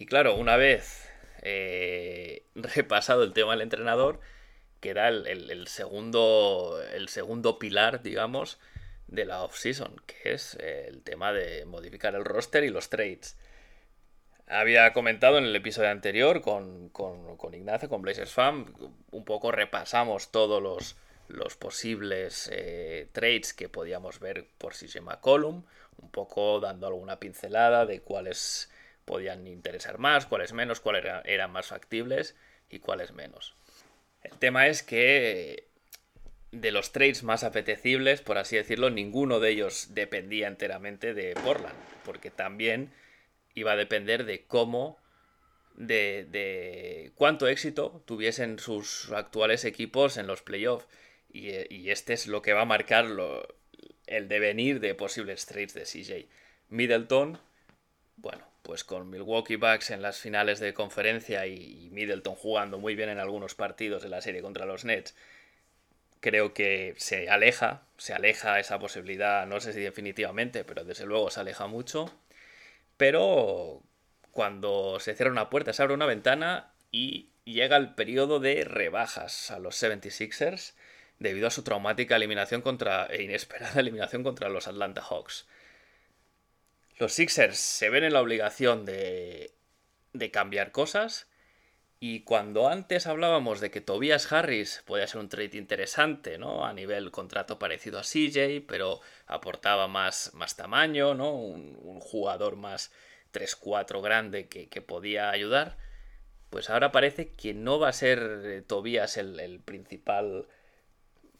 Y 0.02 0.06
claro, 0.06 0.34
una 0.34 0.56
vez 0.56 1.08
eh, 1.42 2.44
repasado 2.56 3.22
el 3.22 3.32
tema 3.32 3.52
del 3.52 3.60
entrenador, 3.60 4.18
queda 4.80 5.06
el, 5.06 5.68
segundo, 5.68 6.82
el 6.92 7.08
segundo 7.08 7.60
pilar, 7.60 8.02
digamos, 8.02 8.58
de 9.06 9.24
la 9.24 9.44
off-season, 9.44 9.94
que 10.04 10.32
es 10.32 10.56
el 10.56 11.02
tema 11.04 11.32
de 11.32 11.66
modificar 11.66 12.16
el 12.16 12.24
roster 12.24 12.64
y 12.64 12.70
los 12.70 12.90
trades. 12.90 13.38
Había 14.48 14.92
comentado 14.92 15.38
en 15.38 15.44
el 15.44 15.54
episodio 15.54 15.90
anterior 15.90 16.40
con, 16.40 16.90
Ignacio, 17.52 17.88
con 17.88 18.02
Blazers 18.02 18.32
Fan, 18.32 18.74
un 19.12 19.24
poco 19.24 19.52
repasamos 19.52 20.32
todos 20.32 20.60
los, 20.60 20.96
los 21.28 21.56
posibles 21.56 22.50
eh, 22.52 23.06
trades 23.12 23.54
que 23.54 23.68
podíamos 23.68 24.18
ver 24.18 24.48
por 24.58 24.74
llama 24.74 25.12
McCollum, 25.12 25.62
un 25.98 26.10
poco 26.10 26.58
dando 26.58 26.88
alguna 26.88 27.20
pincelada 27.20 27.86
de 27.86 28.00
cuáles 28.00 28.68
podían 29.04 29.46
interesar 29.46 29.98
más, 29.98 30.26
cuáles 30.26 30.52
menos, 30.52 30.80
cuáles 30.80 31.04
eran 31.24 31.50
más 31.50 31.66
factibles 31.66 32.36
y 32.68 32.78
cuáles 32.78 33.12
menos. 33.12 33.54
El 34.22 34.38
tema 34.38 34.68
es 34.68 34.82
que 34.82 35.68
de 36.52 36.70
los 36.70 36.92
trades 36.92 37.22
más 37.22 37.44
apetecibles, 37.44 38.20
por 38.20 38.38
así 38.38 38.56
decirlo, 38.56 38.90
ninguno 38.90 39.40
de 39.40 39.50
ellos 39.50 39.94
dependía 39.94 40.48
enteramente 40.48 41.14
de 41.14 41.34
Portland, 41.34 41.76
porque 42.04 42.30
también 42.30 42.92
iba 43.54 43.72
a 43.72 43.76
depender 43.76 44.24
de 44.24 44.44
cómo, 44.44 44.98
de, 45.74 46.26
de 46.30 47.12
cuánto 47.14 47.48
éxito 47.48 48.02
tuviesen 48.06 48.58
sus 48.58 49.10
actuales 49.12 49.64
equipos 49.64 50.16
en 50.18 50.26
los 50.26 50.42
playoffs. 50.42 50.86
Y, 51.32 51.88
este 51.88 52.12
es 52.12 52.26
lo 52.26 52.42
que 52.42 52.52
va 52.52 52.62
a 52.62 52.66
marcar 52.66 53.06
el 54.06 54.28
devenir 54.28 54.80
de 54.80 54.94
posibles 54.94 55.46
trades 55.46 55.72
de 55.72 55.84
CJ. 55.84 56.28
Middleton, 56.68 57.38
bueno, 58.16 58.46
pues 58.62 58.84
con 58.84 59.10
Milwaukee 59.10 59.56
Bucks 59.56 59.90
en 59.90 60.02
las 60.02 60.18
finales 60.18 60.60
de 60.60 60.74
conferencia 60.74 61.46
y, 61.46 61.88
Middleton 61.92 62.34
jugando 62.34 62.78
muy 62.78 62.94
bien 62.94 63.08
en 63.08 63.18
algunos 63.18 63.54
partidos 63.54 64.02
de 64.02 64.08
la 64.08 64.20
serie 64.22 64.42
contra 64.42 64.66
los 64.66 64.84
Nets, 64.84 65.14
creo 66.20 66.54
que 66.54 66.94
se 66.98 67.28
aleja, 67.28 67.82
se 67.98 68.14
aleja 68.14 68.60
esa 68.60 68.78
posibilidad, 68.78 69.46
no 69.46 69.60
sé 69.60 69.72
si 69.72 69.80
definitivamente, 69.80 70.64
pero 70.64 70.84
desde 70.84 71.06
luego 71.06 71.30
se 71.30 71.40
aleja 71.40 71.66
mucho. 71.66 72.12
Pero 72.96 73.82
cuando 74.30 75.00
se 75.00 75.14
cierra 75.14 75.32
una 75.32 75.50
puerta, 75.50 75.72
se 75.72 75.82
abre 75.82 75.94
una 75.94 76.06
ventana 76.06 76.72
y 76.92 77.30
llega 77.44 77.76
el 77.76 77.94
periodo 77.94 78.40
de 78.40 78.64
rebajas 78.64 79.50
a 79.50 79.58
los 79.58 79.82
76ers 79.82 80.74
debido 81.18 81.48
a 81.48 81.50
su 81.50 81.64
traumática 81.64 82.16
eliminación 82.16 82.62
contra 82.62 83.06
e 83.06 83.22
inesperada 83.22 83.80
eliminación 83.80 84.22
contra 84.22 84.48
los 84.48 84.68
Atlanta 84.68 85.02
Hawks. 85.02 85.46
Los 87.02 87.14
Sixers 87.14 87.58
se 87.58 87.90
ven 87.90 88.04
en 88.04 88.12
la 88.12 88.20
obligación 88.20 88.84
de, 88.84 89.56
de 90.12 90.30
cambiar 90.30 90.70
cosas 90.70 91.26
y 91.98 92.20
cuando 92.20 92.68
antes 92.68 93.08
hablábamos 93.08 93.58
de 93.60 93.72
que 93.72 93.80
Tobias 93.80 94.30
Harris 94.32 94.84
podía 94.86 95.08
ser 95.08 95.20
un 95.20 95.28
trade 95.28 95.58
interesante, 95.58 96.38
¿no? 96.38 96.64
A 96.64 96.72
nivel 96.72 97.10
contrato 97.10 97.58
parecido 97.58 97.98
a 97.98 98.02
CJ, 98.02 98.64
pero 98.68 99.00
aportaba 99.26 99.88
más, 99.88 100.30
más 100.34 100.54
tamaño, 100.54 101.14
¿no? 101.14 101.34
Un, 101.34 101.98
jugador 101.98 102.54
más 102.54 102.92
3-4 103.32 104.00
grande 104.00 104.46
que, 104.46 104.80
podía 104.80 105.30
ayudar. 105.30 105.78
Pues 106.50 106.70
ahora 106.70 106.92
parece 106.92 107.32
que 107.32 107.52
no 107.52 107.80
va 107.80 107.88
a 107.88 107.92
ser 107.92 108.42
eh, 108.44 108.62
Tobias 108.62 109.16
el, 109.16 109.40
el 109.40 109.58
principal 109.58 110.46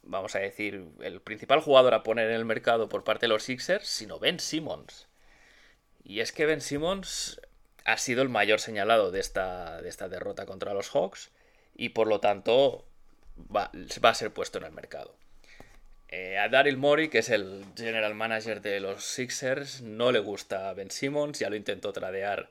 vamos 0.03 0.35
a 0.35 0.41
decir, 0.41 0.89
el 1.03 1.21
principal 1.21 1.61
jugador 1.61 1.95
a 1.95 2.03
poner 2.03 2.31
en 2.31 2.35
el 2.35 2.45
mercado 2.45 2.89
por 2.89 3.05
parte 3.05 3.27
de 3.27 3.29
los 3.29 3.45
Sixers, 3.45 3.87
sino 3.87 4.19
Ben 4.19 4.41
Simmons. 4.41 5.07
Y 6.05 6.21
es 6.21 6.33
que 6.33 6.47
Ben 6.47 6.61
Simmons 6.61 7.41
ha 7.85 7.99
sido 7.99 8.23
el 8.23 8.29
mayor 8.29 8.61
señalado 8.61 9.11
de 9.11 9.21
esta, 9.21 9.81
de 9.83 9.89
esta 9.89 10.09
derrota 10.09 10.47
contra 10.47 10.75
los 10.75 10.91
Hawks 10.91 11.31
y 11.75 11.91
por 11.91 12.07
lo 12.07 12.21
tanto 12.21 12.87
va, 13.55 13.71
a 14.03 14.15
ser 14.15 14.33
puesto 14.33 14.59
en 14.59 14.65
el 14.65 14.73
mercado. 14.73 15.15
Eh, 16.09 16.39
a 16.39 16.49
Daryl 16.49 16.77
Morey, 16.77 17.09
que 17.09 17.19
es 17.19 17.31
el 17.31 17.65
general 17.77 18.15
manager 18.15 18.61
de 18.61 18.81
los 18.81 19.05
Sixers, 19.05 19.81
no 19.81 20.13
le 20.13 20.19
gusta 20.19 20.73
Ben 20.75 20.91
Simmons, 20.91 21.39
ya 21.39 21.49
lo 21.49 21.57
intentó 21.57 21.93
tradear 21.93 22.51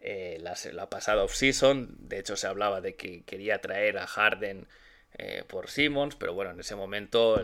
eh, 0.00 0.38
la, 0.40 0.56
la, 0.72 0.88
pasada 0.88 1.24
offseason, 1.24 1.96
de 2.08 2.20
hecho 2.20 2.36
se 2.36 2.46
hablaba 2.46 2.80
de 2.80 2.94
que 2.94 3.22
quería 3.24 3.60
traer 3.60 3.98
a 3.98 4.06
Harden 4.06 4.68
eh, 5.18 5.42
por 5.46 5.68
Simmons, 5.68 6.14
pero 6.14 6.34
bueno, 6.34 6.52
en 6.52 6.60
ese 6.60 6.76
momento 6.76 7.42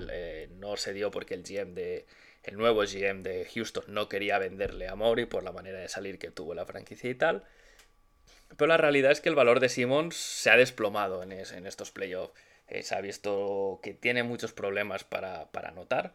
no 0.51 0.77
se 0.77 0.93
dio 0.93 1.11
porque 1.11 1.35
el 1.35 1.43
GM 1.43 1.75
de, 1.75 2.07
el 2.47 2.57
nuevo 2.57 2.83
GM 2.83 3.23
de 3.25 3.45
Houston 3.53 3.85
no 3.88 4.09
quería 4.09 4.38
venderle 4.38 4.87
a 4.88 4.95
Mori 4.95 5.26
por 5.26 5.43
la 5.43 5.50
manera 5.50 5.81
de 5.81 5.88
salir 5.88 6.19
que 6.19 6.31
tuvo 6.31 6.55
la 6.55 6.65
franquicia 6.65 7.11
y 7.11 7.15
tal. 7.17 7.45
Pero 8.57 8.69
la 8.69 8.76
realidad 8.76 9.11
es 9.11 9.21
que 9.21 9.29
el 9.29 9.35
valor 9.35 9.59
de 9.59 9.69
Simmons 9.69 10.15
se 10.15 10.50
ha 10.50 10.57
desplomado 10.57 11.25
en, 11.25 11.33
estos 11.33 11.91
playoffs. 11.91 12.33
Eh, 12.69 12.85
se 12.85 12.95
ha 12.95 13.00
visto 13.00 13.81
que 13.83 13.95
tiene 13.95 14.23
muchos 14.23 14.53
problemas 14.53 15.03
para, 15.03 15.49
anotar. 15.53 16.15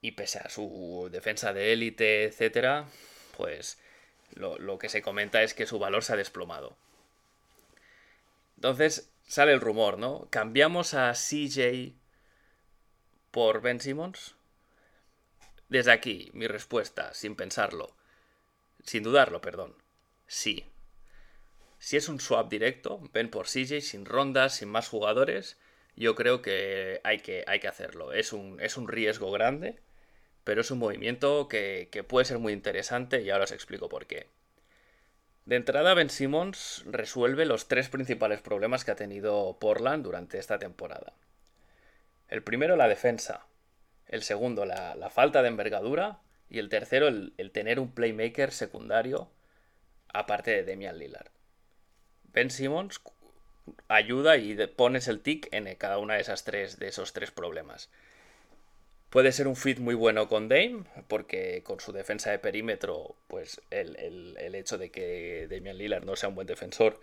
Y 0.00 0.12
pese 0.12 0.38
a 0.38 0.48
su 0.48 1.08
defensa 1.10 1.52
de 1.52 1.72
élite, 1.72 2.24
etc., 2.26 2.86
pues 3.36 3.78
lo, 4.34 4.56
lo 4.56 4.78
que 4.78 4.88
se 4.88 5.02
comenta 5.02 5.42
es 5.42 5.52
que 5.52 5.66
su 5.66 5.80
valor 5.80 6.04
se 6.04 6.12
ha 6.12 6.16
desplomado. 6.16 6.76
Entonces 8.54 9.10
sale 9.26 9.52
el 9.52 9.60
rumor, 9.60 9.98
¿no? 9.98 10.28
¿Cambiamos 10.30 10.94
a 10.94 11.12
CJ 11.12 11.92
por 13.32 13.62
Ben 13.62 13.80
Simmons? 13.80 14.36
Desde 15.70 15.92
aquí, 15.92 16.30
mi 16.34 16.48
respuesta, 16.48 17.14
sin 17.14 17.36
pensarlo, 17.36 17.94
sin 18.82 19.04
dudarlo, 19.04 19.40
perdón, 19.40 19.76
sí. 20.26 20.66
Si 21.78 21.96
es 21.96 22.08
un 22.08 22.18
swap 22.18 22.50
directo, 22.50 23.00
ven 23.12 23.30
por 23.30 23.46
CJ, 23.46 23.80
sin 23.80 24.04
rondas, 24.04 24.56
sin 24.56 24.68
más 24.68 24.88
jugadores, 24.88 25.58
yo 25.94 26.16
creo 26.16 26.42
que 26.42 27.00
hay 27.04 27.20
que, 27.20 27.44
hay 27.46 27.60
que 27.60 27.68
hacerlo. 27.68 28.12
Es 28.12 28.32
un, 28.32 28.60
es 28.60 28.76
un 28.76 28.88
riesgo 28.88 29.30
grande, 29.30 29.78
pero 30.42 30.62
es 30.62 30.72
un 30.72 30.80
movimiento 30.80 31.46
que, 31.46 31.88
que 31.92 32.02
puede 32.02 32.24
ser 32.24 32.40
muy 32.40 32.52
interesante 32.52 33.22
y 33.22 33.30
ahora 33.30 33.44
os 33.44 33.52
explico 33.52 33.88
por 33.88 34.06
qué. 34.06 34.26
De 35.44 35.54
entrada, 35.54 35.94
Ben 35.94 36.10
Simmons 36.10 36.82
resuelve 36.86 37.46
los 37.46 37.68
tres 37.68 37.88
principales 37.88 38.40
problemas 38.40 38.84
que 38.84 38.90
ha 38.90 38.96
tenido 38.96 39.56
Portland 39.60 40.02
durante 40.02 40.38
esta 40.38 40.58
temporada. 40.58 41.12
El 42.28 42.42
primero, 42.42 42.74
la 42.74 42.88
defensa 42.88 43.46
el 44.10 44.22
segundo 44.22 44.66
la, 44.66 45.10
falta 45.10 45.40
de 45.40 45.48
envergadura 45.48 46.20
y 46.50 46.58
el 46.58 46.68
tercero 46.68 47.08
el, 47.08 47.50
tener 47.52 47.80
un 47.80 47.92
playmaker 47.92 48.52
secundario 48.52 49.30
aparte 50.12 50.50
de 50.50 50.64
Demian 50.64 50.98
Lillard. 50.98 51.30
Ben 52.32 52.50
Simmons 52.50 53.00
ayuda 53.88 54.36
y 54.36 54.54
pones 54.66 55.08
el 55.08 55.20
tic 55.20 55.48
en 55.52 55.72
cada 55.76 55.98
una 55.98 56.14
de 56.14 56.20
esas 56.20 56.44
tres 56.44 56.78
de 56.78 56.88
esos 56.88 57.12
tres 57.12 57.30
problemas. 57.30 57.88
Puede 59.08 59.32
ser 59.32 59.48
un 59.48 59.56
fit 59.56 59.78
muy 59.78 59.94
bueno 59.94 60.28
con 60.28 60.48
Dame, 60.48 60.84
porque 61.08 61.62
con 61.64 61.80
su 61.80 61.90
defensa 61.90 62.30
de 62.30 62.38
perímetro, 62.38 63.16
pues 63.26 63.60
el, 63.70 63.96
el 63.96 64.54
hecho 64.54 64.78
de 64.78 64.92
que 64.92 65.48
Damian 65.50 65.78
Lillard 65.78 66.04
no 66.04 66.14
sea 66.14 66.28
un 66.28 66.36
buen 66.36 66.46
defensor 66.46 67.00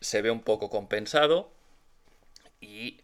se 0.00 0.22
ve 0.22 0.30
un 0.30 0.40
poco 0.40 0.70
compensado. 0.70 1.52
Y 2.60 3.00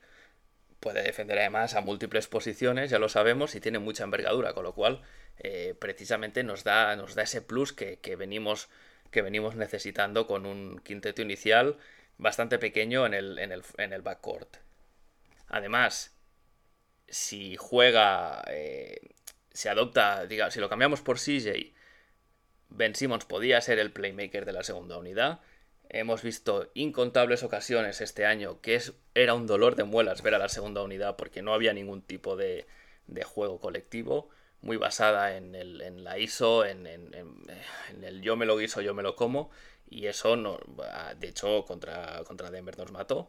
puede 0.81 1.03
defender 1.03 1.39
además 1.39 1.75
a 1.75 1.81
múltiples 1.81 2.29
posiciones, 2.29 2.91
ya 2.91 2.99
lo 2.99 3.09
sabemos, 3.09 3.55
y 3.55 3.61
tiene 3.61 3.79
mucha 3.79 4.05
envergadura, 4.05 4.53
con 4.53 4.65
lo 4.65 4.75
cual 4.75 5.03
eh, 5.39 5.75
precisamente 5.79 6.43
nos 6.43 6.65
da, 6.65 6.97
nos 6.97 7.15
da 7.15 7.23
ese 7.23 7.43
plus 7.43 7.73
que, 7.73 7.99
venimos, 8.17 8.69
que 9.11 9.23
venimos 9.23 9.57
necesitando 9.57 10.27
con 10.27 10.47
un 10.47 10.81
quinteto 10.81 11.23
inicial 11.23 11.77
bastante 12.19 12.59
pequeño 12.59 13.07
en 13.07 13.15
el, 13.15 13.39
en 13.39 13.53
el, 13.53 13.62
en 13.79 13.93
el 13.93 14.03
backcourt. 14.03 14.57
Además, 15.49 16.17
si 17.09 17.57
juega, 17.57 18.43
eh, 18.49 19.15
se 19.53 19.69
adopta, 19.69 20.27
diga, 20.27 20.51
si 20.51 20.61
lo 20.61 20.69
cambiamos 20.69 21.03
por 21.03 21.19
CJ, 21.19 21.75
Ben 22.69 22.95
Simmons 22.95 23.25
podía 23.25 23.61
ser 23.61 23.79
el 23.79 23.93
playmaker 23.93 24.45
de 24.45 24.53
la 24.53 24.62
segunda 24.62 24.99
unidad. 24.99 25.41
Hemos 25.88 26.22
visto 26.22 26.70
incontables 26.75 27.42
ocasiones 27.42 28.01
este 28.01 28.27
año 28.27 28.61
que 28.61 28.75
es, 28.75 28.92
era 29.14 29.35
un 29.35 29.46
dolor 29.46 29.77
de 29.77 29.85
muelas 29.85 30.22
ver 30.22 30.35
a 30.35 30.38
la 30.38 30.49
segunda 30.49 30.83
unidad 30.83 31.16
porque 31.16 31.42
no 31.42 31.55
había 31.55 31.72
ningún 31.72 32.03
tipo 32.03 32.37
de, 32.37 32.66
juego 33.25 33.61
colectivo, 33.61 34.29
muy 34.62 34.77
basada 34.77 35.37
en, 35.37 35.55
el, 35.55 35.81
en 35.81 36.03
la 36.05 36.18
ISO, 36.18 36.64
en, 36.64 36.87
el 36.87 38.22
yo 38.22 38.37
me 38.37 38.46
lo 38.46 38.57
guiso, 38.57 38.81
yo 38.81 38.94
me 38.94 39.03
lo 39.03 39.14
como, 39.14 39.51
y 39.88 40.07
eso, 40.07 40.37
no, 40.37 40.59
de 41.18 41.29
hecho, 41.29 41.64
contra, 41.64 42.22
contra 42.25 42.51
Denver 42.51 42.77
nos 42.77 42.90
mató. 42.90 43.29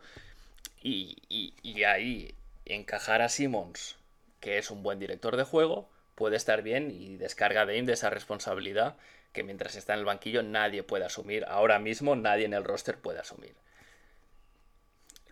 Y, 0.81 1.17
y 1.29 1.83
ahí 1.83 2.33
encajar 2.65 3.21
a 3.21 3.29
Simmons, 3.29 3.97
que 4.39 4.57
es 4.57 4.71
un 4.71 4.83
buen 4.83 4.99
director 4.99 5.37
de 5.37 5.43
juego, 5.43 5.89
puede 6.15 6.35
estar 6.35 6.63
bien 6.63 6.89
y 6.89 7.17
descarga 7.17 7.65
de 7.65 7.81
de 7.83 7.93
esa 7.93 8.09
responsabilidad 8.09 8.97
que 9.31 9.43
mientras 9.43 9.75
está 9.75 9.93
en 9.93 9.99
el 9.99 10.05
banquillo 10.05 10.43
nadie 10.43 10.83
puede 10.83 11.05
asumir. 11.05 11.45
Ahora 11.47 11.79
mismo 11.79 12.15
nadie 12.15 12.45
en 12.45 12.53
el 12.53 12.63
roster 12.63 12.97
puede 12.97 13.19
asumir. 13.19 13.55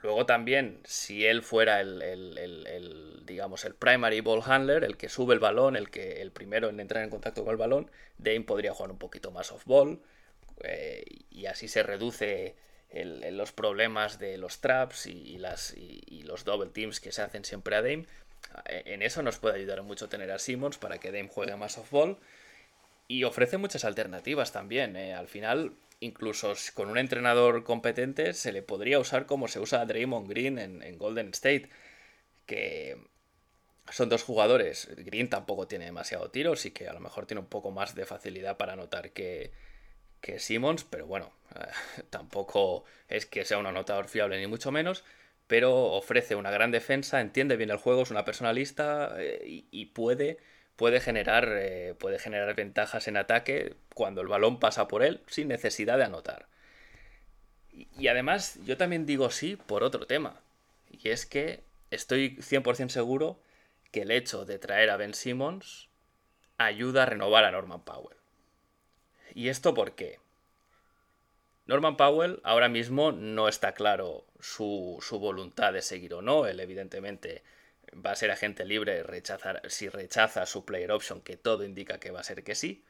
Luego 0.06 0.28
también, 0.28 0.82
si 0.84 1.26
él 1.26 1.42
fuera 1.42 1.82
el, 1.82 3.24
digamos, 3.26 3.66
el 3.66 3.74
primary 3.74 4.22
ball 4.22 4.44
handler, 4.46 4.84
el 4.84 4.98
que 4.98 5.10
sube 5.10 5.34
el 5.34 5.40
balón, 5.40 5.76
el 5.76 5.90
que 5.90 6.22
el 6.22 6.32
primero 6.32 6.70
en 6.70 6.80
entrar 6.80 7.04
en 7.04 7.10
contacto 7.10 7.44
con 7.44 7.52
el 7.52 7.58
balón, 7.58 7.90
Dame 8.20 8.42
podría 8.42 8.72
jugar 8.72 8.92
un 8.92 9.00
poquito 9.00 9.32
más 9.32 9.52
off 9.52 9.66
ball 9.66 10.00
eh, 10.64 11.04
y 11.32 11.48
así 11.48 11.68
se 11.68 11.82
reduce 11.82 12.56
los 12.94 13.52
problemas 13.52 14.20
de 14.20 14.38
los 14.38 14.62
traps 14.62 15.08
y, 15.08 15.40
las, 15.40 15.74
y, 15.76 16.22
los 16.22 16.46
double 16.46 16.70
teams 16.70 17.00
que 17.00 17.12
se 17.12 17.24
hacen 17.24 17.44
siempre 17.44 17.76
a 17.76 17.82
Dame. 17.82 18.06
En 18.66 19.02
eso 19.02 19.24
nos 19.24 19.40
puede 19.40 19.56
ayudar 19.56 19.82
mucho 19.82 20.08
tener 20.08 20.30
a 20.30 20.38
Simmons 20.38 20.78
para 20.78 21.00
que 21.00 21.12
Dame 21.12 21.30
juegue 21.30 21.56
más 21.56 21.80
off 21.80 21.90
ball 21.90 22.20
y 23.08 23.24
ofrece 23.24 23.58
muchas 23.58 23.86
alternativas 23.86 24.52
también. 24.52 24.96
¿eh? 24.96 25.14
Al 25.14 25.28
final, 25.28 25.74
incluso 26.00 26.54
con 26.74 26.90
un 26.90 26.98
entrenador 26.98 27.64
competente, 27.64 28.34
se 28.34 28.52
le 28.52 28.64
podría 28.64 29.00
usar 29.00 29.26
como 29.26 29.48
se 29.48 29.60
usa 29.60 29.82
a 29.82 29.86
Draymond 29.86 30.30
Green 30.30 30.58
en, 30.60 30.98
Golden 30.98 31.30
State. 31.30 31.70
Que 32.46 32.98
son 33.90 34.10
dos 34.10 34.24
jugadores. 34.24 34.90
Green 34.98 35.30
tampoco 35.30 35.68
tiene 35.68 35.86
demasiado 35.86 36.32
tiro, 36.32 36.56
sí 36.56 36.72
que 36.72 36.88
a 36.88 36.94
lo 36.94 37.00
mejor 37.00 37.26
tiene 37.26 37.42
un 37.42 37.48
poco 37.48 37.72
más 37.72 37.96
de 37.96 38.06
facilidad 38.06 38.58
para 38.58 38.74
anotar 38.74 39.12
que, 39.12 39.52
que 40.22 40.40
Simmons, 40.40 40.84
pero 40.84 41.06
bueno, 41.06 41.32
tampoco 42.10 42.86
es 43.08 43.26
que 43.26 43.46
sea 43.46 43.60
un 43.60 43.68
anotador 43.68 44.08
fiable 44.08 44.40
ni 44.40 44.48
mucho 44.48 44.72
menos. 44.72 45.04
Pero 45.48 45.76
ofrece 45.76 46.36
una 46.36 46.50
gran 46.50 46.72
defensa, 46.72 47.22
entiende 47.22 47.56
bien 47.56 47.70
el 47.70 47.78
juego, 47.78 48.02
es 48.02 48.10
una 48.10 48.26
personalista 48.26 49.14
eh, 49.20 49.66
y 49.70 49.86
puede 49.88 50.40
puede 50.76 51.00
generar, 51.00 51.48
eh, 51.50 51.96
puede 51.98 52.20
generar 52.20 52.56
ventajas 52.56 53.08
en 53.08 53.18
ataque 53.18 53.76
cuando 53.94 54.22
el 54.22 54.28
balón 54.28 54.60
pasa 54.60 54.88
por 54.88 55.04
él 55.04 55.22
sin 55.28 55.48
necesidad 55.48 55.98
de 55.98 56.06
anotar. 56.06 56.48
Y, 57.72 58.08
además, 58.08 58.58
yo 58.66 58.78
también 58.78 59.06
digo 59.06 59.30
sí 59.32 59.58
por 59.58 59.84
otro 59.84 60.08
tema. 60.08 60.40
Y 60.90 61.10
es 61.10 61.26
que 61.26 61.64
estoy 61.92 62.38
100% 62.38 62.90
seguro 62.90 63.40
que 63.92 64.04
el 64.04 64.12
hecho 64.12 64.46
de 64.46 64.60
traer 64.60 64.90
a 64.90 64.98
Ben 64.98 65.14
Simmons 65.14 65.90
ayuda 66.58 67.04
a 67.04 67.06
renovar 67.06 67.44
a 67.44 67.52
Norman 67.52 67.84
Powell. 67.84 68.18
¿Y 69.34 69.50
esto 69.50 69.74
por 69.74 69.94
qué? 69.94 70.20
Norman 71.66 71.98
Powell 71.98 72.40
ahora 72.44 72.70
mismo 72.70 73.12
no 73.12 73.50
está 73.50 73.74
claro 73.74 74.26
su, 74.40 75.00
su, 75.02 75.20
voluntad 75.20 75.74
de 75.74 75.82
seguir 75.82 76.14
o 76.14 76.22
no. 76.22 76.46
Él 76.46 76.60
evidentemente 76.60 77.44
va 77.96 78.12
a 78.12 78.16
ser 78.16 78.32
agente 78.32 78.66
libre 78.66 79.04
rechazar, 79.04 79.62
si 79.70 79.90
rechaza 79.90 80.46
su 80.46 80.66
player 80.66 80.92
option, 80.92 81.22
que 81.22 81.38
todo 81.38 81.64
indica 81.64 82.00
que 82.00 82.12
va 82.12 82.20
a 82.22 82.24
ser 82.24 82.44
que 82.44 82.56
sí. 82.56 82.84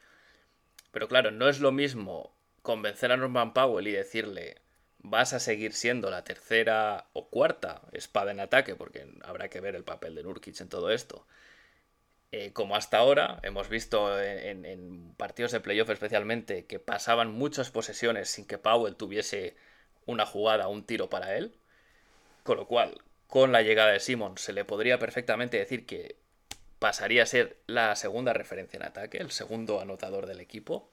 Pero 0.90 1.08
claro, 1.08 1.30
no 1.30 1.48
es 1.48 1.60
lo 1.60 1.72
mismo 1.72 2.34
convencer 2.62 3.12
a 3.12 3.16
Norman 3.16 3.52
Powell 3.54 3.86
y 3.86 3.92
decirle 3.92 4.56
vas 4.98 5.32
a 5.32 5.40
seguir 5.40 5.72
siendo 5.72 6.10
la 6.10 6.24
tercera 6.24 7.06
o 7.12 7.28
cuarta 7.28 7.82
espada 7.92 8.32
en 8.32 8.40
ataque, 8.40 8.74
porque 8.74 9.06
habrá 9.22 9.48
que 9.48 9.60
ver 9.60 9.76
el 9.76 9.84
papel 9.84 10.14
de 10.14 10.22
Nurkic 10.22 10.60
en 10.60 10.68
todo 10.68 10.90
esto. 10.90 11.26
Eh, 12.32 12.52
como 12.52 12.76
hasta 12.76 12.98
ahora, 12.98 13.38
hemos 13.42 13.68
visto 13.68 14.20
en, 14.20 15.14
partidos 15.16 15.52
de 15.52 15.60
playoff 15.60 15.90
especialmente 15.90 16.66
que 16.66 16.80
pasaban 16.80 17.30
muchas 17.32 17.70
posesiones 17.70 18.28
sin 18.28 18.46
que 18.46 18.58
Powell 18.58 18.96
tuviese 18.96 19.56
una 20.06 20.26
jugada, 20.26 20.68
un 20.68 20.84
tiro 20.84 21.08
para 21.08 21.36
él. 21.36 21.56
Con 22.42 22.58
lo 22.58 22.66
cual, 22.66 23.00
con 23.26 23.52
la 23.52 23.62
llegada 23.62 23.92
de 23.92 24.00
Simon, 24.00 24.38
se 24.38 24.52
le 24.52 24.64
podría 24.64 24.98
perfectamente 24.98 25.58
decir 25.58 25.86
que 25.86 26.16
pasaría 26.78 27.22
a 27.22 27.26
ser 27.26 27.56
la 27.66 27.96
segunda 27.96 28.32
referencia 28.32 28.76
en 28.76 28.84
ataque, 28.84 29.18
el 29.18 29.30
segundo 29.30 29.80
anotador 29.80 30.26
del 30.26 30.40
equipo. 30.40 30.90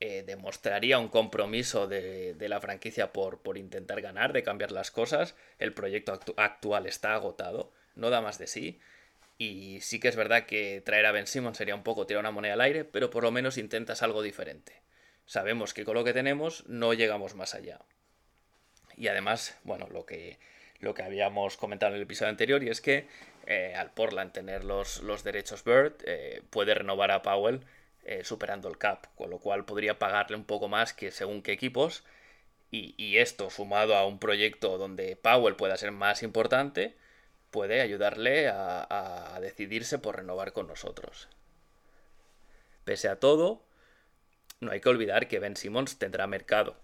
Eh, 0.00 0.22
demostraría 0.24 0.98
un 0.98 1.08
compromiso 1.08 1.88
de, 1.88 2.36
la 2.38 2.60
franquicia 2.60 3.12
por, 3.12 3.42
por, 3.42 3.58
intentar 3.58 4.00
ganar, 4.00 4.32
de 4.32 4.44
cambiar 4.44 4.70
las 4.70 4.90
cosas. 4.90 5.34
El 5.58 5.74
proyecto 5.74 6.20
actual 6.36 6.86
está 6.86 7.14
agotado, 7.14 7.72
no 7.96 8.10
da 8.10 8.20
más 8.20 8.38
de 8.38 8.46
sí. 8.46 8.80
Y 9.38 9.80
sí 9.80 10.00
que 10.00 10.08
es 10.08 10.16
verdad 10.16 10.46
que 10.46 10.82
traer 10.84 11.06
a 11.06 11.12
Ben 11.12 11.26
Simon 11.26 11.54
sería 11.54 11.74
un 11.74 11.82
poco 11.82 12.06
tirar 12.06 12.20
una 12.20 12.30
moneda 12.30 12.54
al 12.54 12.60
aire, 12.60 12.84
pero 12.84 13.10
por 13.10 13.24
lo 13.24 13.30
menos 13.30 13.58
intentas 13.58 14.02
algo 14.02 14.22
diferente. 14.22 14.82
Sabemos 15.26 15.74
que 15.74 15.84
con 15.84 15.94
lo 15.94 16.04
que 16.04 16.12
tenemos 16.12 16.66
no 16.68 16.94
llegamos 16.94 17.34
más 17.34 17.54
allá. 17.54 17.80
Y 18.96 19.08
además, 19.08 19.58
bueno, 19.62 19.88
lo 19.90 20.06
que, 20.06 20.38
lo 20.80 20.94
que 20.94 21.02
habíamos 21.02 21.56
comentado 21.56 21.92
en 21.92 21.96
el 21.96 22.02
episodio 22.02 22.30
anterior, 22.30 22.62
y 22.62 22.68
es 22.68 22.80
que 22.80 23.08
eh, 23.46 23.74
al 23.74 23.90
Portland 23.92 24.32
tener 24.32 24.64
los, 24.64 25.02
los 25.02 25.24
derechos 25.24 25.64
Bird, 25.64 25.94
eh, 26.04 26.42
puede 26.50 26.74
renovar 26.74 27.10
a 27.10 27.22
Powell 27.22 27.60
eh, 28.04 28.24
superando 28.24 28.68
el 28.68 28.78
cap, 28.78 29.06
con 29.16 29.30
lo 29.30 29.38
cual 29.38 29.64
podría 29.64 29.98
pagarle 29.98 30.36
un 30.36 30.44
poco 30.44 30.68
más 30.68 30.92
que 30.92 31.10
según 31.10 31.42
qué 31.42 31.52
equipos. 31.52 32.04
Y, 32.70 33.16
esto, 33.16 33.48
sumado 33.48 33.96
a 33.96 34.06
un 34.06 34.18
proyecto 34.18 34.76
donde 34.76 35.16
Powell 35.16 35.56
pueda 35.56 35.78
ser 35.78 35.90
más 35.90 36.22
importante, 36.22 36.94
puede 37.50 37.80
ayudarle 37.80 38.48
a, 38.48 39.34
a 39.34 39.40
decidirse 39.40 39.98
por 39.98 40.16
renovar 40.16 40.52
con 40.52 40.66
nosotros. 40.66 41.30
Pese 42.84 43.08
a 43.08 43.18
todo, 43.18 43.64
no 44.60 44.70
hay 44.70 44.82
que 44.82 44.88
olvidar 44.90 45.28
que 45.28 45.38
Ben 45.38 45.56
Simmons 45.56 45.98
tendrá 45.98 46.26
mercado. 46.26 46.76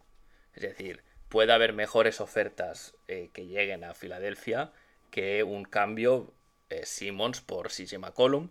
Es 0.54 0.62
decir, 0.62 1.02
puede 1.34 1.52
haber 1.52 1.72
mejores 1.72 2.20
ofertas 2.20 2.94
eh, 3.08 3.28
que 3.32 3.46
lleguen 3.46 3.82
a 3.82 3.92
Filadelfia 3.92 4.70
que 5.10 5.42
un 5.42 5.64
cambio 5.64 6.32
eh, 6.70 6.86
Simmons 6.86 7.40
por 7.40 7.70
CJ 7.72 7.98
McCollum, 7.98 8.50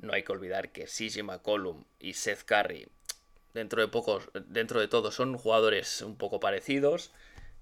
no 0.00 0.12
hay 0.12 0.22
que 0.22 0.32
olvidar 0.32 0.70
que 0.70 0.84
CJ 0.84 1.22
McCollum 1.22 1.84
y 1.98 2.12
Seth 2.12 2.42
Curry, 2.42 2.88
dentro 3.54 3.80
de, 3.80 3.88
pocos, 3.88 4.28
dentro 4.34 4.80
de 4.80 4.88
todo, 4.88 5.10
son 5.12 5.38
jugadores 5.38 6.02
un 6.02 6.16
poco 6.16 6.40
parecidos. 6.40 7.10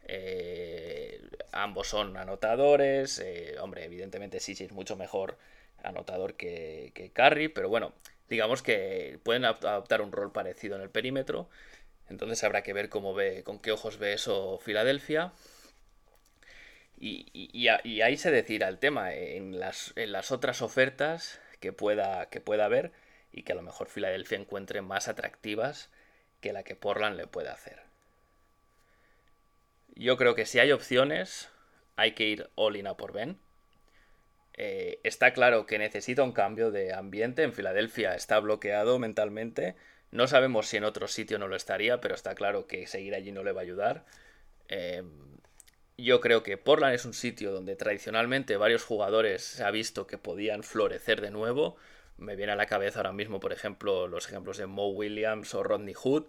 Eh, 0.08 1.20
ambos 1.52 1.86
son 1.86 2.16
anotadores. 2.16 3.20
Eh, 3.20 3.54
hombre, 3.60 3.84
evidentemente 3.84 4.40
CJ 4.40 4.64
es 4.64 4.72
mucho 4.72 4.96
mejor 4.96 5.38
anotador 5.84 6.34
que, 6.34 6.90
que 6.96 7.12
Curry, 7.12 7.46
pero 7.46 7.68
bueno, 7.68 7.92
digamos 8.28 8.62
que 8.62 9.20
pueden 9.22 9.44
adoptar 9.44 10.02
un 10.02 10.10
rol 10.10 10.32
parecido 10.32 10.74
en 10.74 10.82
el 10.82 10.90
perímetro. 10.90 11.48
Entonces 12.08 12.42
habrá 12.44 12.62
que 12.62 12.72
ver 12.72 12.88
cómo 12.88 13.14
ve, 13.14 13.42
con 13.44 13.58
qué 13.58 13.72
ojos 13.72 13.98
ve 13.98 14.12
eso 14.12 14.58
Filadelfia. 14.58 15.32
Y, 17.00 17.68
ahí 17.68 18.16
se 18.16 18.30
decirá 18.30 18.68
el 18.68 18.78
tema. 18.78 19.14
En 19.14 19.60
las, 19.60 19.92
en 19.96 20.12
las 20.12 20.32
otras 20.32 20.62
ofertas 20.62 21.40
que 21.60 21.72
pueda, 21.72 22.28
que 22.30 22.40
pueda 22.40 22.64
haber 22.64 22.92
y 23.32 23.42
que 23.42 23.52
a 23.52 23.56
lo 23.56 23.62
mejor 23.62 23.88
Filadelfia 23.88 24.38
encuentre 24.38 24.82
más 24.82 25.08
atractivas 25.08 25.90
que 26.40 26.52
la 26.52 26.62
que 26.62 26.76
Portland 26.76 27.16
le 27.16 27.26
puede 27.26 27.50
hacer. 27.50 27.82
Yo 29.94 30.16
creo 30.16 30.34
que 30.34 30.46
si 30.46 30.60
hay 30.60 30.72
opciones, 30.72 31.50
hay 31.96 32.12
que 32.12 32.24
ir 32.24 32.50
all 32.54 32.76
in 32.76 32.86
a 32.86 32.96
por 32.96 33.12
Ben. 33.12 33.38
Eh, 34.54 35.00
está 35.04 35.32
claro 35.32 35.66
que 35.66 35.78
necesita 35.78 36.22
un 36.22 36.32
cambio 36.32 36.70
de 36.70 36.92
ambiente. 36.92 37.42
En 37.42 37.52
Filadelfia 37.52 38.14
está 38.14 38.40
bloqueado 38.40 38.98
mentalmente. 38.98 39.76
No 40.10 40.26
sabemos 40.26 40.66
si 40.66 40.78
en 40.78 40.84
otro 40.84 41.06
sitio 41.08 41.38
no 41.38 41.48
lo 41.48 41.56
estaría, 41.56 42.00
pero 42.00 42.14
está 42.14 42.34
claro 42.34 42.66
que 42.66 42.86
seguir 42.86 43.14
allí 43.14 43.32
no 43.32 43.42
le 43.42 43.52
va 43.52 43.60
a 43.60 43.64
ayudar. 43.64 44.04
Eh, 44.68 45.02
yo 45.98 46.20
creo 46.20 46.42
que 46.44 46.56
Portland 46.56 46.94
es 46.94 47.04
un 47.04 47.12
sitio 47.12 47.52
donde 47.52 47.74
tradicionalmente 47.74 48.56
varios 48.56 48.84
jugadores 48.84 49.42
se 49.42 49.64
ha 49.64 49.70
visto 49.70 50.06
que 50.06 50.16
podían 50.16 50.62
florecer 50.62 51.20
de 51.20 51.32
nuevo. 51.32 51.76
Me 52.16 52.36
viene 52.36 52.52
a 52.52 52.56
la 52.56 52.66
cabeza 52.66 53.00
ahora 53.00 53.12
mismo, 53.12 53.40
por 53.40 53.52
ejemplo, 53.52 54.06
los 54.06 54.28
ejemplos 54.28 54.58
de 54.58 54.66
Mo 54.66 54.88
Williams 54.88 55.54
o 55.54 55.62
Rodney 55.62 55.94
Hood, 55.94 56.26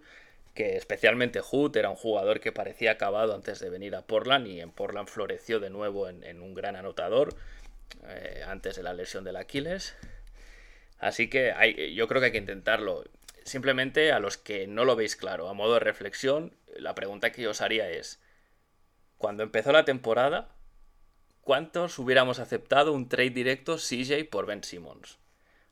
que 0.55 0.75
especialmente 0.75 1.41
Hood 1.41 1.77
era 1.77 1.89
un 1.89 1.95
jugador 1.95 2.39
que 2.39 2.51
parecía 2.51 2.91
acabado 2.91 3.35
antes 3.35 3.59
de 3.59 3.69
venir 3.69 3.95
a 3.95 4.01
Portland 4.01 4.47
y 4.47 4.59
en 4.59 4.71
Portland 4.71 5.07
floreció 5.07 5.59
de 5.59 5.69
nuevo 5.69 6.09
en, 6.09 6.41
un 6.41 6.53
gran 6.55 6.75
anotador 6.75 7.35
eh, 8.07 8.43
antes 8.47 8.75
de 8.75 8.83
la 8.83 8.93
lesión 8.93 9.23
del 9.23 9.35
Aquiles. 9.35 9.95
Así 10.97 11.29
que 11.29 11.93
yo 11.95 12.07
creo 12.07 12.21
que 12.21 12.25
hay 12.25 12.31
que 12.31 12.39
intentarlo. 12.39 13.03
Simplemente 13.49 14.11
a 14.11 14.19
los 14.19 14.37
que 14.37 14.67
no 14.67 14.85
lo 14.85 14.95
veis 14.95 15.15
claro, 15.15 15.49
a 15.49 15.53
modo 15.53 15.73
de 15.73 15.79
reflexión, 15.79 16.55
la 16.75 16.93
pregunta 16.93 17.31
que 17.31 17.47
os 17.47 17.61
haría 17.61 17.89
es, 17.89 18.21
cuando 19.17 19.41
empezó 19.41 19.71
la 19.71 19.85
temporada, 19.85 20.53
¿cuántos 21.41 21.97
hubiéramos 21.97 22.37
aceptado 22.37 22.93
un 22.93 23.09
trade 23.09 23.31
directo 23.31 23.77
CJ 23.77 24.29
por 24.29 24.45
Ben 24.45 24.63
Simmons? 24.63 25.17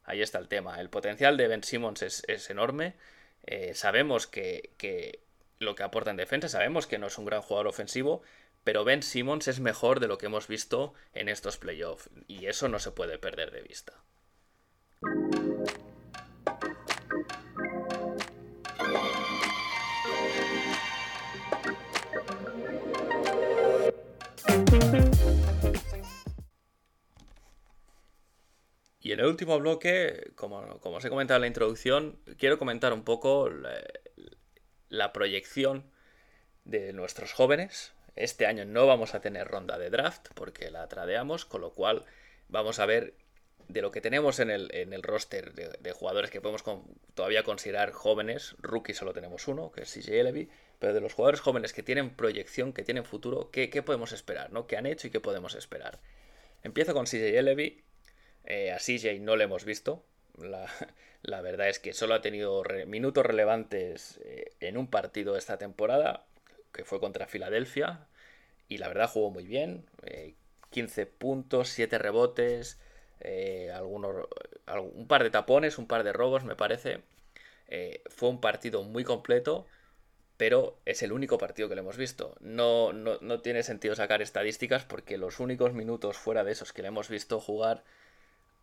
Ahí 0.05 0.23
está 0.23 0.39
el 0.39 0.47
tema. 0.47 0.81
El 0.81 0.89
potencial 0.89 1.37
de 1.37 1.47
Ben 1.47 1.63
Simmons 1.63 2.01
es, 2.01 2.49
enorme. 2.49 2.95
Eh, 3.43 3.75
sabemos 3.75 4.25
que, 4.25 5.21
lo 5.59 5.75
que 5.75 5.83
aporta 5.83 6.09
en 6.09 6.17
defensa, 6.17 6.49
sabemos 6.49 6.87
que 6.87 6.97
no 6.97 7.05
es 7.05 7.19
un 7.19 7.25
gran 7.25 7.43
jugador 7.43 7.67
ofensivo, 7.67 8.23
pero 8.63 8.85
Ben 8.85 9.03
Simmons 9.03 9.47
es 9.47 9.59
mejor 9.59 9.99
de 9.99 10.07
lo 10.07 10.17
que 10.17 10.25
hemos 10.25 10.47
visto 10.47 10.95
en 11.13 11.29
estos 11.29 11.57
playoffs 11.57 12.09
y 12.27 12.47
eso 12.47 12.69
no 12.69 12.79
se 12.79 12.89
puede 12.89 13.19
perder 13.19 13.51
de 13.51 13.61
vista. 13.61 13.93
Y 29.07 29.13
en 29.13 29.21
el 29.21 29.27
último 29.27 29.57
bloque, 29.57 30.31
como, 30.35 30.57
os 30.83 31.05
he 31.05 31.09
comentado 31.09 31.37
en 31.37 31.41
la 31.43 31.47
introducción, 31.47 32.19
quiero 32.37 32.59
comentar 32.59 32.91
un 32.91 33.05
poco 33.05 33.49
la, 34.89 35.13
proyección 35.13 35.89
de 36.65 36.91
nuestros 36.91 37.31
jóvenes. 37.31 37.93
Este 38.17 38.47
año 38.47 38.65
no 38.65 38.85
vamos 38.85 39.15
a 39.15 39.21
tener 39.21 39.47
ronda 39.47 39.77
de 39.77 39.89
draft 39.89 40.27
porque 40.33 40.71
la 40.71 40.89
tradeamos, 40.89 41.45
con 41.45 41.61
lo 41.61 41.71
cual 41.71 42.03
vamos 42.49 42.79
a 42.79 42.85
ver 42.85 43.13
de 43.69 43.81
lo 43.81 43.91
que 43.91 44.01
tenemos 44.01 44.41
en 44.41 44.51
el, 44.51 44.75
en 44.75 44.91
el 44.91 45.03
roster 45.03 45.53
de, 45.53 45.91
jugadores 45.93 46.29
que 46.29 46.41
podemos 46.41 46.65
todavía 47.13 47.43
considerar 47.43 47.93
jóvenes, 47.93 48.57
rookie 48.59 48.93
solo 48.93 49.13
tenemos 49.13 49.47
uno, 49.47 49.71
que 49.71 49.83
es 49.83 49.93
CJ 49.93 50.21
Levy, 50.25 50.49
pero 50.79 50.93
de 50.93 50.99
los 50.99 51.13
jugadores 51.13 51.39
jóvenes 51.39 51.71
que 51.71 51.81
tienen 51.81 52.09
proyección, 52.09 52.73
que 52.73 52.83
tienen 52.83 53.05
futuro, 53.05 53.51
¿qué, 53.51 53.69
podemos 53.83 54.11
esperar? 54.11 54.51
¿no? 54.51 54.67
¿Qué 54.67 54.75
han 54.75 54.85
hecho 54.85 55.07
y 55.07 55.11
qué 55.11 55.21
podemos 55.21 55.55
esperar? 55.55 56.01
Empiezo 56.61 56.93
con 56.93 57.05
CJ 57.05 57.41
Levy, 57.41 57.86
eh, 58.47 58.71
a 58.71 58.77
CJ 58.77 59.19
no 59.19 59.35
le 59.35 59.43
hemos 59.43 59.65
visto. 59.65 60.03
La, 61.23 61.41
verdad 61.41 61.67
es 61.67 61.79
que 61.79 61.93
solo 61.93 62.13
ha 62.13 62.21
tenido 62.21 62.63
minutos 62.87 63.25
relevantes 63.25 64.19
eh, 64.23 64.53
en 64.61 64.77
un 64.77 64.87
partido 64.87 65.35
esta 65.35 65.57
temporada, 65.57 66.25
que 66.71 66.85
fue 66.85 66.99
contra 66.99 67.27
Filadelfia. 67.27 68.07
Y 68.69 68.77
la 68.77 68.87
verdad 68.87 69.09
jugó 69.09 69.31
muy 69.31 69.45
bien. 69.45 69.85
15 70.71 71.01
eh, 71.01 71.05
puntos, 71.05 71.69
7 71.69 71.97
rebotes, 71.97 72.79
algunos, 73.73 74.27
un 74.93 75.07
par 75.07 75.23
de 75.23 75.29
tapones, 75.29 75.77
un 75.77 75.87
par 75.87 76.03
de 76.03 76.13
robos, 76.13 76.45
me 76.45 76.55
parece. 76.55 77.01
fue 78.09 78.29
un 78.29 78.39
partido 78.39 78.83
muy 78.83 79.03
completo 79.03 79.67
pero 80.37 80.77
es 80.85 81.01
el 81.01 81.11
único 81.11 81.39
partido 81.39 81.67
que 81.67 81.75
le 81.75 81.81
hemos 81.81 81.97
visto. 81.97 82.35
No, 82.41 82.93
no, 82.93 83.17
no, 83.21 83.41
tiene 83.41 83.63
sentido 83.63 83.95
sacar 83.95 84.21
estadísticas 84.21 84.85
porque 84.85 85.17
los 85.17 85.39
únicos 85.39 85.73
minutos 85.73 86.17
fuera 86.17 86.43
de 86.43 86.51
esos 86.51 86.73
que 86.73 86.83
le 86.83 86.89
hemos 86.89 87.09
visto 87.09 87.39
jugar 87.39 87.83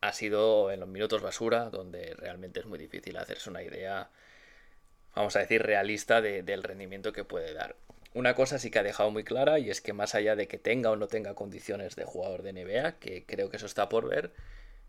ha 0.05 0.12
sido 0.12 0.71
en 0.71 0.81
los 0.81 0.88
minutos 0.88 1.23
basura, 1.23 1.71
donde 1.71 2.14
realmente 2.14 2.61
es 2.61 2.67
muy 2.67 2.79
difícil 2.79 3.17
hacerse 3.17 3.49
una 3.49 3.62
idea, 3.62 4.11
vamos 5.14 5.35
a 5.37 5.38
decir, 5.38 5.62
realista 5.62 6.21
del 6.21 6.62
rendimiento 6.62 7.12
que 7.12 7.25
puede 7.25 7.55
dar. 7.55 7.77
Una 8.12 8.35
cosa 8.35 8.59
sí 8.59 8.71
que 8.71 8.79
ha 8.79 8.83
dejado 8.83 9.11
muy 9.11 9.25
clara 9.25 9.59
y 9.59 9.71
es 9.71 9.81
que 9.81 9.95
más 9.95 10.14
allá 10.14 10.37
de 10.37 10.47
que 10.47 10.59
tenga 10.59 10.90
o 10.90 10.97
no 10.97 11.09
tenga 11.09 11.35
condiciones 11.35 11.97
de 11.97 12.05
jugador 12.05 12.43
de 12.43 12.53
NBA, 12.53 12.99
que 12.99 13.25
creo 13.25 13.49
que 13.49 13.57
eso 13.57 13.67
está 13.67 13.88
por 13.88 14.09
ver, 14.09 14.33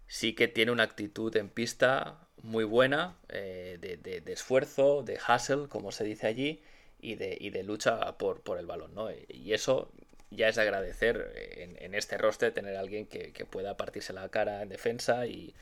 sí 0.07 0.33
que 0.35 0.49
tiene 0.49 0.73
una 0.73 0.83
actitud 0.83 1.35
en 1.37 1.49
pista 1.49 2.19
muy 2.43 2.65
buena, 2.65 3.15
eh, 3.29 3.77
de, 3.79 4.31
esfuerzo, 4.33 5.01
de 5.01 5.17
hustle, 5.17 5.69
como 5.69 5.93
se 5.93 6.03
dice 6.03 6.27
allí, 6.27 6.61
y 6.99 7.15
de, 7.15 7.37
de 7.51 7.63
lucha 7.63 8.17
por, 8.17 8.41
por, 8.41 8.59
el 8.59 8.65
balón, 8.65 8.93
¿no? 8.93 9.09
Y 9.29 9.53
eso 9.53 9.91
ya 10.35 10.49
es 10.49 10.55
de 10.55 10.61
agradecer 10.61 11.31
en, 11.79 11.93
este 11.93 12.17
roster 12.17 12.53
tener 12.53 12.75
a 12.75 12.79
alguien 12.79 13.07
que, 13.07 13.45
pueda 13.45 13.77
partirse 13.77 14.13
la 14.13 14.29
cara 14.29 14.61
en 14.61 14.69
defensa 14.69 15.27
y, 15.27 15.53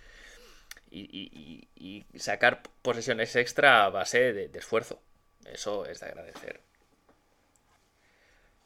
y, 0.91 2.05
sacar 2.17 2.61
posesiones 2.81 3.35
extra 3.35 3.85
a 3.85 3.89
base 3.89 4.33
de, 4.33 4.57
esfuerzo. 4.57 5.01
Eso 5.45 5.85
es 5.85 5.99
de 5.99 6.05
agradecer. 6.07 6.61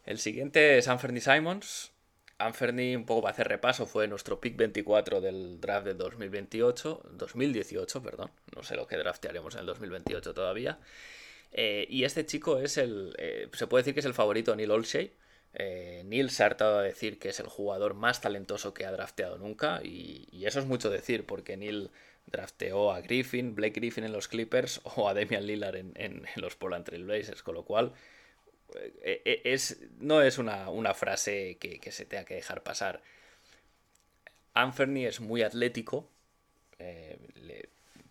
El 0.06 0.20
siguiente 0.20 0.78
es 0.78 0.88
Anthony 0.88 1.20
Simons. 1.20 1.91
Anthony, 2.39 2.96
un 2.96 3.06
poco 3.06 3.24
para 3.24 3.34
hacer 3.34 3.48
repaso, 3.48 3.88
fue 3.88 4.08
nuestro 4.08 4.39
pick 4.39 4.56
24 4.56 5.22
del 5.22 5.60
draft 5.60 5.86
de 5.86 5.96
2028, 5.96 7.02
2018, 7.13 8.04
perdón. 8.04 8.30
No 8.56 8.62
sé 8.62 8.76
lo 8.76 8.88
que 8.88 8.96
draftearemos 8.96 9.56
en 9.56 9.62
el 9.62 9.65
2028 9.65 10.34
todavía. 10.36 10.78
Eh, 11.52 11.88
y 11.89 12.04
este 12.04 12.26
chico 12.26 12.60
es 12.60 12.78
el, 12.78 13.15
eh, 13.17 13.50
se 13.54 13.67
puede 13.67 13.82
decir 13.82 13.93
que 13.93 14.02
es 14.02 14.06
el 14.06 14.13
favorito 14.13 14.52
de 14.52 14.58
Neil 14.58 14.72
Olshey. 14.72 15.12
Eh, 15.60 16.04
Neil 16.06 16.30
se 16.30 16.43
ha 16.43 16.46
hartado 16.46 16.80
de 16.80 16.89
decir 16.89 17.17
que 17.17 17.30
es 17.30 17.39
el 17.39 17.48
jugador 17.48 17.96
más 17.96 18.22
talentoso 18.22 18.76
que 18.76 18.86
ha 18.86 18.91
drafteado 18.91 19.39
nunca. 19.39 19.82
Y, 19.84 20.46
eso 20.46 20.60
es 20.60 20.65
mucho 20.65 20.91
decir, 20.91 21.26
porque 21.26 21.58
Neil 21.58 21.89
drafteó 22.28 22.91
a 22.91 23.02
Griffin, 23.02 23.56
Blake 23.56 23.80
Griffin 23.80 24.04
en 24.04 24.12
los 24.12 24.28
Clippers 24.28 24.82
o 24.96 25.10
a 25.10 25.15
Damian 25.15 25.48
Lillard 25.48 25.76
en, 25.76 26.24
los 26.36 26.56
Portland 26.56 26.86
Trail 26.86 27.06
Blazers, 27.06 27.41
con 27.41 27.56
lo 27.56 27.65
cual 27.65 27.93
eh, 29.02 29.22
eh, 29.26 29.41
es, 29.46 29.80
no 30.00 30.22
es 30.22 30.38
una, 30.38 30.93
frase 30.93 31.58
que, 31.60 31.91
se 31.91 32.06
tenga 32.06 32.26
que 32.26 32.36
dejar 32.36 32.62
pasar. 32.62 33.02
Anthony 34.54 35.06
es 35.08 35.22
muy 35.22 35.41
atlético, 35.41 36.08
eh, 36.78 37.17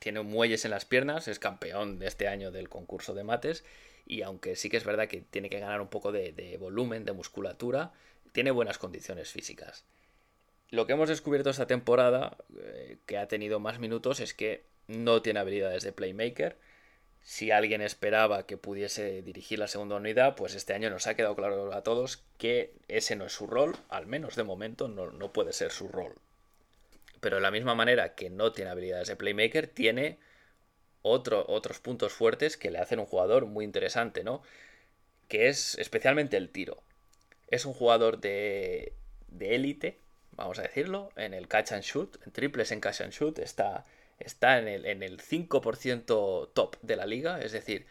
tiene 0.00 0.22
muelles 0.22 0.64
en 0.64 0.72
las 0.72 0.84
piernas, 0.84 1.28
es 1.28 1.38
campeón 1.38 2.00
de 2.00 2.08
este 2.08 2.26
año 2.26 2.50
del 2.50 2.68
concurso 2.68 3.14
de 3.14 3.22
mates 3.22 3.64
y 4.06 4.22
aunque 4.22 4.56
sí 4.56 4.70
que 4.70 4.76
es 4.76 4.84
verdad 4.84 5.08
que 5.08 5.20
tiene 5.20 5.50
que 5.50 5.60
ganar 5.60 5.80
un 5.80 5.88
poco 5.88 6.12
de 6.12 6.56
volumen, 6.58 7.04
de 7.04 7.12
musculatura, 7.12 7.92
tiene 8.32 8.50
buenas 8.50 8.78
condiciones 8.78 9.30
físicas 9.30 9.84
lo 10.70 10.86
que 10.86 10.92
hemos 10.92 11.08
descubierto 11.08 11.50
esta 11.50 11.66
temporada, 11.66 12.36
eh, 12.58 12.98
que 13.06 13.18
ha 13.18 13.28
tenido 13.28 13.60
más 13.60 13.78
minutos, 13.78 14.20
es 14.20 14.34
que 14.34 14.64
no 14.88 15.22
tiene 15.22 15.40
habilidades 15.40 15.82
de 15.84 15.92
playmaker. 15.92 16.56
Si 17.22 17.50
alguien 17.50 17.82
esperaba 17.82 18.46
que 18.46 18.56
pudiese 18.56 19.22
dirigir 19.22 19.58
la 19.58 19.68
segunda 19.68 19.96
unidad, 19.96 20.36
pues 20.36 20.54
este 20.54 20.74
año 20.74 20.90
nos 20.90 21.06
ha 21.06 21.14
quedado 21.14 21.34
claro 21.34 21.72
a 21.72 21.82
todos 21.82 22.22
que 22.38 22.72
ese 22.88 23.16
no 23.16 23.26
es 23.26 23.32
su 23.32 23.46
rol, 23.46 23.76
al 23.88 24.06
menos 24.06 24.36
de 24.36 24.44
momento 24.44 24.88
no, 24.88 25.32
puede 25.32 25.52
ser 25.52 25.72
su 25.72 25.88
rol. 25.88 26.14
Pero 27.20 27.36
de 27.36 27.42
la 27.42 27.50
misma 27.50 27.74
manera 27.74 28.14
que 28.14 28.30
no 28.30 28.52
tiene 28.52 28.70
habilidades 28.70 29.08
de 29.08 29.16
playmaker, 29.16 29.66
tiene 29.66 30.18
otros 31.06 31.80
puntos 31.80 32.12
fuertes 32.12 32.56
que 32.56 32.70
le 32.70 32.78
hacen 32.78 32.98
un 32.98 33.06
jugador 33.06 33.46
muy 33.46 33.64
interesante, 33.64 34.24
¿no? 34.24 34.42
Que 35.28 35.48
es 35.48 35.76
especialmente 35.78 36.36
el 36.36 36.50
tiro. 36.50 36.82
Es 37.48 37.64
un 37.66 37.74
jugador 37.74 38.20
de 38.20 38.92
élite, 39.40 40.00
vamos 40.36 40.58
a 40.58 40.62
decirlo, 40.62 41.10
en 41.16 41.34
el 41.34 41.48
catch 41.48 41.72
and 41.72 41.82
shoot, 41.82 42.16
en 42.24 42.32
triples 42.32 42.70
en 42.70 42.80
catch 42.80 43.00
and 43.00 43.12
shoot, 43.12 43.38
está, 43.38 43.86
está 44.18 44.58
en, 44.58 44.68
el, 44.68 44.86
en 44.86 45.02
el 45.02 45.20
5% 45.20 46.50
top 46.52 46.76
de 46.82 46.96
la 46.96 47.06
liga, 47.06 47.40
es 47.40 47.52
decir, 47.52 47.86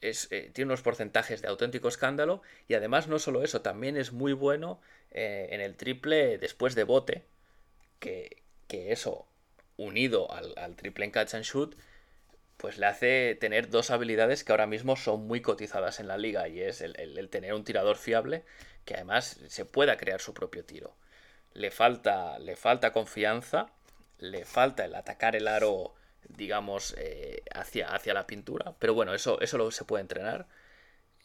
es, 0.00 0.28
eh, 0.30 0.50
tiene 0.52 0.68
unos 0.68 0.82
porcentajes 0.82 1.40
de 1.40 1.48
auténtico 1.48 1.88
escándalo 1.88 2.42
y 2.68 2.74
además 2.74 3.08
no 3.08 3.18
solo 3.18 3.42
eso, 3.42 3.62
también 3.62 3.96
es 3.96 4.12
muy 4.12 4.32
bueno 4.32 4.80
eh, 5.10 5.48
en 5.50 5.60
el 5.60 5.76
triple 5.76 6.38
después 6.38 6.74
de 6.74 6.84
bote, 6.84 7.24
que, 8.00 8.42
eso 8.68 9.28
unido 9.76 10.30
al, 10.32 10.76
triple 10.76 11.04
en 11.04 11.10
catch 11.10 11.34
and 11.34 11.44
shoot, 11.44 11.76
pues 12.56 12.78
le 12.78 12.86
hace 12.86 13.36
tener 13.40 13.68
dos 13.70 13.90
habilidades 13.90 14.44
que 14.44 14.52
ahora 14.52 14.66
mismo 14.66 14.96
son 14.96 15.26
muy 15.26 15.40
cotizadas 15.42 16.00
en 16.00 16.08
la 16.08 16.18
liga 16.18 16.48
y 16.48 16.60
es 16.60 16.80
el 16.80 17.28
tener 17.30 17.54
un 17.54 17.64
tirador 17.64 17.96
fiable 17.96 18.44
que 18.84 18.94
además 18.94 19.40
se 19.48 19.64
pueda 19.64 19.96
crear 19.96 20.20
su 20.20 20.34
propio 20.34 20.64
tiro 20.64 20.94
le 21.54 21.70
falta, 21.70 22.38
le 22.38 22.56
falta 22.56 22.92
confianza, 22.92 23.70
le 24.18 24.44
falta 24.44 24.84
el 24.84 24.94
atacar 24.94 25.36
el 25.36 25.48
aro, 25.48 25.94
digamos, 26.28 26.94
eh, 26.98 27.42
hacia, 27.54 27.94
hacia 27.94 28.14
la 28.14 28.26
pintura. 28.26 28.74
Pero 28.78 28.94
bueno, 28.94 29.14
eso, 29.14 29.40
eso 29.40 29.56
lo, 29.56 29.70
se 29.70 29.84
puede 29.84 30.02
entrenar. 30.02 30.46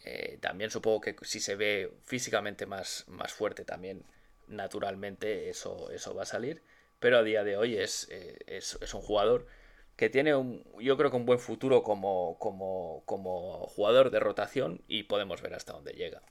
Eh, 0.06 0.38
también 0.42 0.72
supongo 0.72 1.02
que 1.02 1.16
si 1.24 1.40
se 1.40 1.56
ve 1.56 1.92
físicamente 2.06 2.66
más, 2.66 3.06
más 3.08 3.34
fuerte 3.34 3.66
también, 3.66 4.06
naturalmente 4.48 5.50
eso, 5.50 5.90
eso 5.92 6.14
va 6.16 6.24
a 6.24 6.26
salir. 6.26 6.62
Pero 7.00 7.18
a 7.18 7.24
día 7.24 7.44
de 7.44 7.58
hoy 7.58 7.78
es, 7.78 8.08
eh, 8.12 8.40
es, 8.48 8.78
es 8.82 8.94
un 8.94 9.02
jugador 9.02 9.48
que 9.96 10.10
tiene 10.10 10.34
un, 10.34 10.64
yo 10.80 10.96
creo 10.96 11.12
que 11.12 11.18
un 11.18 11.26
buen 11.26 11.40
futuro 11.40 11.84
como, 11.84 12.38
como, 12.40 13.04
como 13.06 13.68
jugador 13.68 14.12
de 14.12 14.22
rotación 14.22 14.82
y 14.88 15.04
podemos 15.04 15.42
ver 15.42 15.54
hasta 15.54 15.74
dónde 15.74 15.92
llega. 15.92 16.22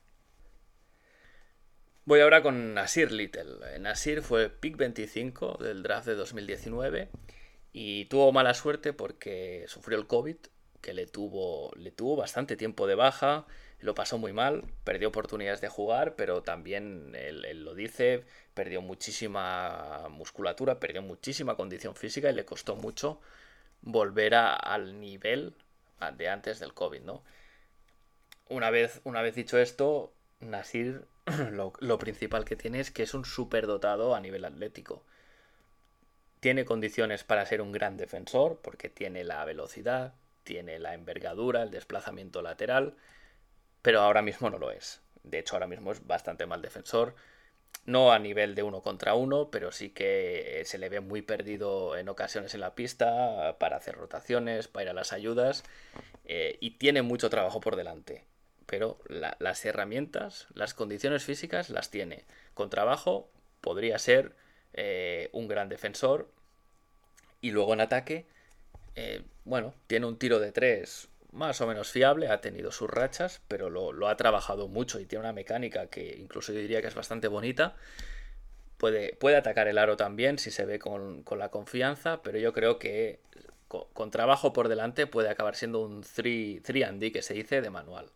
Voy 2.07 2.21
ahora 2.21 2.43
con 2.43 2.73
Nasir 2.73 3.13
Little. 3.13 3.79
Nasir 3.81 4.23
fue 4.23 4.49
pick 4.49 4.79
25 4.79 5.59
del 5.61 5.83
draft 5.83 6.07
de 6.07 6.15
2019 6.15 7.11
y 7.75 8.07
tuvo 8.07 8.33
mala 8.33 8.55
suerte 8.55 8.95
porque 8.95 9.67
sufrió 9.69 9.99
el 9.99 10.07
COVID, 10.07 10.37
que 10.81 10.95
le 10.95 11.07
tuvo, 11.07 11.71
le 11.77 11.91
tuvo 11.91 12.17
bastante 12.17 12.57
tiempo 12.57 12.87
de 12.87 12.95
baja, 12.95 13.47
lo 13.81 13.95
pasó 13.95 14.17
muy 14.17 14.33
mal, 14.33 14.65
perdió 14.85 15.09
oportunidades 15.09 15.61
de 15.61 15.69
jugar, 15.69 16.17
pero 16.17 16.43
también 16.43 17.13
él, 17.15 17.63
lo 17.63 17.75
dice, 17.75 18.25
perdió 18.59 18.83
muchísima 18.83 20.09
musculatura, 20.11 20.81
perdió 20.81 21.01
muchísima 21.01 21.55
condición 21.55 21.95
física 21.95 22.29
y 22.29 22.35
le 22.35 22.45
costó 22.45 22.75
mucho 22.75 23.21
volver 23.83 24.35
al 24.35 24.99
nivel 24.99 25.55
de 26.17 26.29
antes 26.29 26.59
del 26.59 26.75
COVID, 26.75 27.03
¿no? 27.03 27.23
Una 28.49 28.71
vez, 28.71 29.01
una 29.05 29.23
vez 29.23 29.37
dicho 29.37 29.59
esto, 29.59 30.13
Nasir 30.41 31.05
lo, 31.53 31.99
principal 32.01 32.45
que 32.45 32.57
tiene 32.57 32.81
es 32.81 32.91
que 32.91 33.05
es 33.05 33.15
un 33.15 33.25
superdotado 33.25 34.17
a 34.17 34.21
nivel 34.21 34.45
atlético. 34.45 35.05
Tiene 36.41 36.65
condiciones 36.65 37.23
para 37.23 37.47
ser 37.47 37.63
un 37.63 37.71
gran 37.71 37.97
defensor 37.97 38.61
porque 38.61 38.89
tiene 38.89 39.23
la 39.23 39.45
velocidad, 39.45 40.15
tiene 40.43 40.81
la 40.81 40.95
envergadura, 40.95 41.63
el 41.63 41.71
desplazamiento 41.71 42.43
lateral, 42.43 42.97
pero 43.83 44.01
ahora 44.01 44.23
mismo 44.23 44.51
no 44.51 44.59
lo 44.59 44.73
es. 44.73 45.01
De 45.23 45.39
hecho, 45.39 45.55
ahora 45.55 45.69
mismo 45.69 45.93
es 45.93 46.05
bastante 46.05 46.45
mal 46.45 46.61
defensor. 46.61 47.15
No 47.85 48.13
a 48.13 48.19
nivel 48.19 48.55
de 48.55 48.63
uno 48.63 48.83
contra 48.83 49.15
uno, 49.15 49.51
pero 49.51 49.73
sí 49.73 49.91
que 49.91 50.63
se 50.67 50.79
le 50.79 50.89
ve 50.91 51.01
muy 51.01 51.23
perdido 51.23 51.97
en 51.97 52.09
ocasiones 52.09 52.55
en 52.55 52.61
la 52.61 52.75
pista 52.75 53.57
para 53.59 53.77
hacer 53.79 53.97
rotaciones, 53.97 54.69
para 54.69 54.85
ir 54.85 54.91
a 54.91 54.93
las 54.93 55.13
ayudas 55.13 55.65
eh, 56.27 56.59
y 56.61 56.73
tiene 56.73 57.03
mucho 57.03 57.31
trabajo 57.31 57.61
por 57.61 57.77
delante 57.77 58.25
pero 58.69 58.99
las 59.09 59.65
herramientas, 59.65 60.47
las 60.53 60.75
condiciones 60.75 61.25
físicas 61.25 61.71
las 61.71 61.91
tiene. 61.91 62.27
Con 62.53 62.69
trabajo 62.69 63.31
podría 63.63 63.99
ser 63.99 64.37
eh, 64.75 65.31
un 65.33 65.49
gran 65.49 65.71
defensor 65.71 66.31
y 67.41 67.51
luego 67.51 67.73
en 67.73 67.81
ataque, 67.81 68.27
eh, 68.95 69.23
bueno, 69.47 69.73
tiene 69.87 70.05
un 70.05 70.19
tiro 70.19 70.39
de 70.39 70.53
tres 70.53 71.09
más 71.33 71.61
o 71.61 71.67
menos 71.67 71.91
fiable, 71.91 72.29
ha 72.29 72.41
tenido 72.41 72.73
sus 72.73 72.89
rachas, 72.89 73.41
pero 73.49 73.71
lo, 73.71 74.09
ha 74.09 74.17
trabajado 74.17 74.69
mucho 74.69 74.99
y 75.01 75.07
tiene 75.07 75.25
una 75.25 75.33
mecánica 75.33 75.87
que 75.89 76.17
incluso 76.19 76.53
yo 76.53 76.61
diría 76.61 76.81
que 76.81 76.89
es 76.89 76.95
bastante 76.95 77.29
bonita. 77.29 77.77
Puede, 78.79 79.15
puede 79.17 79.37
atacar 79.37 79.69
el 79.69 79.79
aro 79.79 79.97
también 79.97 80.39
si 80.39 80.51
se 80.51 80.65
ve 80.65 80.79
con, 80.79 81.25
la 81.37 81.51
confianza, 81.51 82.23
pero 82.23 82.39
yo 82.39 82.53
creo 82.53 82.79
que 82.79 83.21
con, 83.67 84.11
trabajo 84.11 84.53
por 84.53 84.69
delante 84.69 85.07
puede 85.07 85.29
acabar 85.29 85.57
siendo 85.57 85.81
un 85.81 86.03
3 86.03 86.63
and 86.87 87.01
D 87.01 87.13
que 87.13 87.23
se 87.23 87.35
dice 87.35 87.61
de 87.61 87.71
manual. 87.71 88.11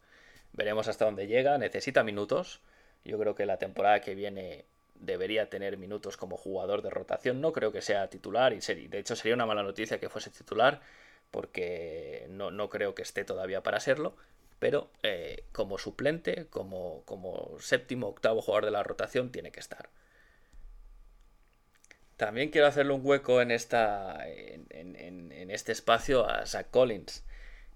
Veremos 0.53 0.89
hasta 0.89 1.05
dónde 1.05 1.27
llega. 1.27 1.59
Necesita 1.59 2.05
minutos. 2.05 2.61
Yo 3.05 3.19
creo 3.19 3.35
que 3.35 3.47
la 3.47 3.59
temporada 3.59 4.01
que 4.01 4.15
viene 4.15 4.65
debería 4.95 5.51
tener 5.51 5.77
minutos 5.77 6.17
como 6.17 6.37
jugador 6.37 6.83
de 6.83 6.91
rotación. 6.91 7.41
No 7.41 7.53
creo 7.53 7.73
que 7.73 7.83
sea 7.83 8.09
titular 8.09 8.53
y 8.53 8.61
de 8.61 8.99
hecho 8.99 9.17
sería 9.17 9.35
una 9.35 9.47
mala 9.47 9.63
noticia 9.63 9.99
que 9.99 10.09
fuese 10.09 10.31
titular 10.31 10.81
porque 11.33 12.27
no, 12.31 12.69
creo 12.69 12.95
que 12.95 13.03
esté 13.03 13.25
todavía 13.25 13.65
para 13.65 13.81
serlo. 13.81 14.15
Pero 14.61 14.93
eh, 15.03 15.43
como 15.51 15.77
suplente, 15.77 16.47
como, 16.47 17.03
como 17.05 17.59
séptimo, 17.59 18.07
octavo 18.07 18.43
jugador 18.43 18.67
de 18.67 18.71
la 18.71 18.85
rotación, 18.85 19.33
tiene 19.33 19.51
que 19.51 19.59
estar. 19.59 19.89
También 22.17 22.51
quiero 22.51 22.69
hacerle 22.69 22.93
un 22.93 23.05
hueco 23.05 23.41
en, 23.41 23.51
esta, 23.51 24.25
en 24.29 25.51
este 25.51 25.73
espacio 25.73 26.29
a 26.29 26.47
Zach 26.47 26.71
Collins. 26.71 27.25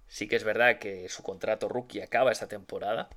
Sí 0.09 0.29
que 0.29 0.37
es 0.37 0.45
verdad 0.45 0.79
que 0.79 1.09
su 1.09 1.23
contrato 1.23 1.69
rookie 1.69 2.01
acaba 2.01 2.31
esta 2.31 2.47
temporada, 2.47 3.09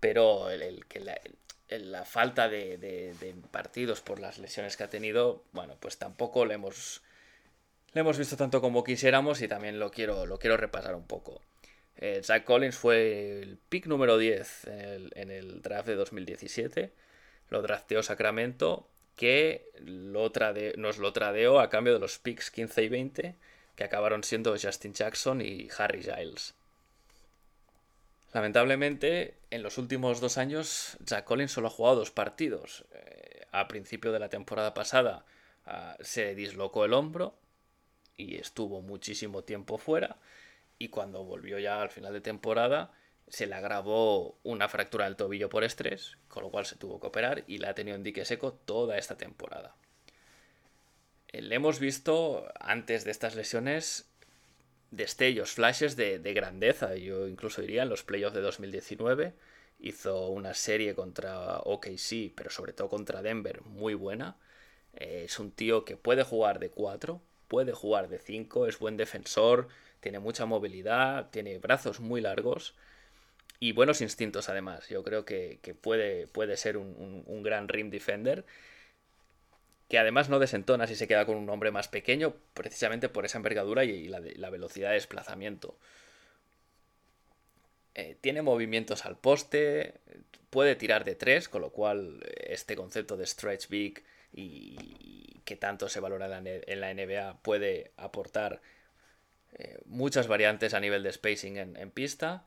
pero 0.00 0.50
el, 0.50 0.86
que 0.86 1.00
la, 1.00 2.04
falta 2.04 2.48
de, 2.48 3.34
partidos 3.50 4.00
por 4.00 4.20
las 4.20 4.38
lesiones 4.38 4.76
que 4.76 4.84
ha 4.84 4.90
tenido, 4.90 5.44
bueno, 5.52 5.76
pues 5.80 5.98
tampoco 5.98 6.44
le 6.44 6.54
hemos, 6.54 7.02
le 7.92 8.00
hemos 8.00 8.18
visto 8.18 8.36
tanto 8.36 8.60
como 8.60 8.84
quisiéramos 8.84 9.40
y 9.40 9.48
también 9.48 9.78
lo 9.78 9.90
quiero, 9.90 10.26
lo 10.26 10.38
quiero 10.38 10.56
repasar 10.56 10.94
un 10.94 11.06
poco. 11.06 11.40
Eh, 11.96 12.20
Zach 12.22 12.44
Collins 12.44 12.76
fue 12.76 13.40
el 13.40 13.58
pick 13.68 13.86
número 13.86 14.18
10 14.18 14.66
en 15.14 15.30
el, 15.30 15.62
draft 15.62 15.88
de 15.88 15.96
2017, 15.96 16.92
lo 17.50 17.62
drafteó 17.62 18.02
Sacramento 18.02 18.88
que 19.16 19.68
nos 20.76 20.98
lo 20.98 21.12
tradeó 21.12 21.58
a 21.58 21.70
cambio 21.70 21.92
de 21.92 21.98
los 21.98 22.18
picks 22.18 22.52
15 22.52 22.84
y 22.84 22.88
20, 22.88 23.34
que 23.74 23.84
acabaron 23.84 24.22
siendo 24.22 24.56
Justin 24.56 24.94
Jackson 24.94 25.40
y 25.40 25.68
Harry 25.76 26.02
Giles. 26.02 26.54
Lamentablemente, 28.32 29.34
en 29.50 29.64
los 29.64 29.76
últimos 29.76 30.20
dos 30.20 30.38
años, 30.38 30.96
Jack 31.00 31.24
Collins 31.24 31.50
solo 31.50 31.66
ha 31.66 31.70
jugado 31.70 31.96
dos 31.96 32.12
partidos. 32.12 32.84
Eh, 32.92 33.46
a 33.50 33.66
principio 33.66 34.12
de 34.12 34.20
la 34.20 34.28
temporada 34.28 34.72
pasada 34.72 35.24
ah, 35.66 35.96
se 36.00 36.36
dislocó 36.36 36.84
el 36.84 36.92
hombro 36.92 37.34
y 38.18 38.36
estuvo 38.36 38.82
muchísimo 38.82 39.44
tiempo 39.44 39.78
fuera. 39.78 40.18
Y 40.78 40.88
cuando 40.90 41.24
volvió 41.24 41.58
ya 41.58 41.80
al 41.80 41.90
final 41.90 42.12
de 42.12 42.20
temporada, 42.20 42.92
se 43.28 43.46
le 43.46 43.54
agravó 43.54 44.38
una 44.42 44.68
fractura 44.68 45.06
del 45.06 45.16
tobillo 45.16 45.48
por 45.48 45.64
estrés, 45.64 46.18
con 46.28 46.42
lo 46.42 46.50
cual 46.50 46.66
se 46.66 46.76
tuvo 46.76 47.00
que 47.00 47.06
operar 47.06 47.44
y 47.46 47.58
la 47.58 47.70
ha 47.70 47.74
tenido 47.74 47.96
en 47.96 48.02
dique 48.02 48.24
seco 48.24 48.52
toda 48.52 48.98
esta 48.98 49.16
temporada. 49.16 49.74
Eh, 51.28 51.42
le 51.42 51.54
hemos 51.54 51.78
visto 51.78 52.46
antes 52.60 53.04
de 53.04 53.10
estas 53.10 53.34
lesiones 53.34 54.10
destellos, 54.90 55.52
flashes 55.52 55.96
de, 55.96 56.18
grandeza. 56.34 56.96
Yo 56.96 57.28
incluso 57.28 57.60
diría 57.60 57.82
en 57.82 57.88
los 57.88 58.02
playoffs 58.02 58.34
de 58.34 58.40
2019 58.42 59.34
hizo 59.80 60.28
una 60.28 60.54
serie 60.54 60.94
contra 60.94 61.58
OKC, 61.60 62.32
pero 62.34 62.50
sobre 62.50 62.72
todo 62.72 62.88
contra 62.88 63.22
Denver, 63.22 63.62
muy 63.62 63.94
buena. 63.94 64.36
Eh, 64.94 65.22
es 65.26 65.38
un 65.38 65.52
tío 65.52 65.84
que 65.84 65.96
puede 65.96 66.24
jugar 66.24 66.58
de 66.58 66.70
4, 66.70 67.20
puede 67.48 67.72
jugar 67.72 68.08
de 68.08 68.18
5, 68.18 68.66
es 68.66 68.78
buen 68.78 68.96
defensor, 68.96 69.68
tiene 70.00 70.18
mucha 70.18 70.46
movilidad, 70.46 71.30
tiene 71.30 71.58
brazos 71.58 72.00
muy 72.00 72.20
largos 72.20 72.74
y 73.58 73.72
buenos 73.72 74.00
instintos 74.00 74.48
además. 74.48 74.88
Yo 74.88 75.02
creo 75.02 75.24
que, 75.24 75.58
puede, 75.80 76.28
puede, 76.28 76.56
ser 76.56 76.76
un 76.76 77.42
gran 77.42 77.68
rim 77.68 77.90
defender 77.90 78.44
que 79.88 79.98
además 79.98 80.28
no 80.28 80.38
desentona 80.38 80.86
si 80.86 80.94
se 80.94 81.08
queda 81.08 81.24
con 81.24 81.36
un 81.36 81.48
hombre 81.48 81.70
más 81.70 81.88
pequeño, 81.88 82.34
precisamente 82.54 83.08
por 83.08 83.24
esa 83.24 83.38
envergadura 83.38 83.84
y 83.84 84.06
la, 84.06 84.50
velocidad 84.50 84.88
de 84.88 84.94
desplazamiento. 84.94 85.78
Eh, 87.94 88.16
tiene 88.20 88.42
movimientos 88.42 89.06
al 89.06 89.18
poste, 89.18 89.94
puede 90.50 90.76
tirar 90.76 91.04
de 91.04 91.14
tres, 91.14 91.48
con 91.48 91.62
lo 91.62 91.70
cual 91.70 92.22
eh, 92.22 92.48
este 92.50 92.76
concepto 92.76 93.16
de 93.16 93.26
stretch 93.26 93.68
big 93.68 94.04
y, 94.32 95.40
que 95.44 95.56
tanto 95.56 95.88
se 95.88 96.00
valora 96.00 96.26
en 96.26 96.80
la 96.80 96.92
NBA 96.92 97.38
puede 97.42 97.92
aportar 97.96 98.60
eh, 99.54 99.78
muchas 99.86 100.28
variantes 100.28 100.74
a 100.74 100.80
nivel 100.80 101.02
de 101.02 101.12
spacing 101.12 101.56
en, 101.56 101.90
pista. 101.90 102.44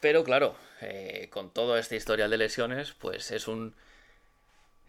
Pero 0.00 0.22
claro, 0.22 0.56
con 1.30 1.52
todo 1.52 1.76
este 1.78 1.96
historial 1.96 2.30
de 2.30 2.38
lesiones, 2.38 2.92
pues 2.92 3.32
es 3.32 3.48
un 3.48 3.74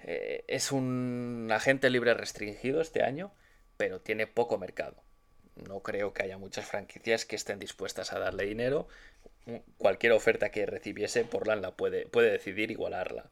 eh, 0.04 0.44
es 0.48 0.72
un 0.72 1.50
agente 1.52 1.90
libre 1.90 2.14
restringido 2.14 2.82
este 2.82 3.04
año, 3.04 3.32
pero 3.78 4.00
tiene 4.00 4.28
poco 4.28 4.58
mercado. 4.58 5.04
No 5.56 5.82
creo 5.82 6.14
que 6.14 6.24
haya 6.24 6.38
muchas 6.38 6.66
franquicias 6.66 7.26
que 7.26 7.36
estén 7.36 7.60
dispuestas 7.60 8.14
a 8.14 8.20
darle 8.20 8.46
dinero. 8.46 8.88
Cualquier 9.78 10.14
oferta 10.14 10.50
que 10.52 10.66
recibiese, 10.66 11.26
Portland 11.26 11.62
la 11.62 11.72
puede, 11.76 12.06
puede 12.08 12.32
decidir 12.32 12.72
igualarla. 12.72 13.30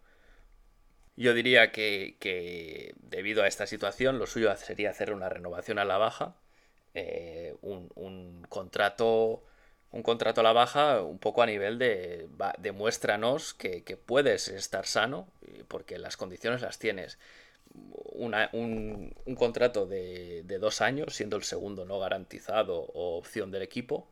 Yo 1.20 1.34
diría 1.34 1.72
que, 1.72 2.96
debido 3.02 3.44
a 3.44 3.48
esta 3.48 3.68
situación, 3.68 4.18
lo 4.18 4.26
suyo 4.26 4.56
sería 4.58 4.90
hacer 4.90 5.14
una 5.14 5.30
renovación 5.30 5.78
a 5.78 5.86
la 5.86 5.98
baja, 5.98 6.36
eh, 6.96 7.56
un 7.62 8.46
contrato 8.50 9.44
un 9.92 10.04
contrato 10.04 10.42
a 10.42 10.44
la 10.44 10.54
baja 10.54 11.02
un 11.02 11.18
poco 11.20 11.42
a 11.42 11.46
nivel 11.46 11.80
de 11.80 12.28
demuéstranos 12.60 13.54
que, 13.54 13.82
puedes 14.06 14.48
estar 14.48 14.86
sano 14.86 15.28
porque 15.68 15.98
las 15.98 16.18
condiciones 16.18 16.62
las 16.62 16.78
tienes. 16.80 17.18
un, 17.74 19.16
contrato 19.38 19.86
de, 19.88 20.44
dos 20.60 20.82
años, 20.82 21.16
siendo 21.16 21.38
el 21.38 21.44
segundo 21.44 21.86
no 21.86 22.00
garantizado 22.00 22.82
o 22.82 23.18
opción 23.18 23.52
del 23.52 23.64
equipo, 23.64 24.08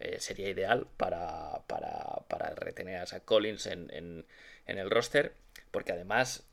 eh, 0.00 0.18
sería 0.20 0.48
ideal 0.48 0.86
para, 0.96 1.62
para, 1.66 2.54
retener 2.56 2.96
a 3.00 3.06
Zach 3.06 3.24
Collins 3.24 3.66
en, 3.66 4.24
el 4.66 4.90
roster, 4.90 5.34
porque 5.70 5.92
además 5.92 6.44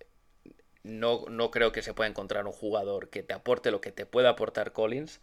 no, 0.88 1.26
no 1.30 1.52
creo 1.52 1.72
que 1.72 1.82
se 1.82 1.94
pueda 1.94 2.10
encontrar 2.10 2.46
un 2.46 2.54
jugador 2.54 3.10
que 3.10 3.24
te 3.24 3.34
aporte 3.34 3.72
lo 3.72 3.82
que 3.82 3.92
te 3.92 4.06
pueda 4.06 4.30
aportar 4.30 4.72
Collins 4.72 5.20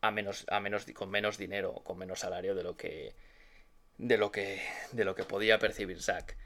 a 0.00 0.10
menos, 0.10 0.44
a 0.48 0.60
menos, 0.60 0.86
con 0.92 1.10
menos 1.10 1.38
dinero, 1.38 1.74
con 1.84 1.98
menos 1.98 2.20
salario 2.20 2.54
de 2.54 2.62
lo 2.62 2.76
que, 2.76 3.14
de 3.98 4.18
lo 4.18 4.30
que, 4.30 4.60
de 4.92 5.04
lo 5.04 5.14
que 5.14 5.24
podía 5.24 5.58
percibir 5.58 6.02
Zack. 6.02 6.36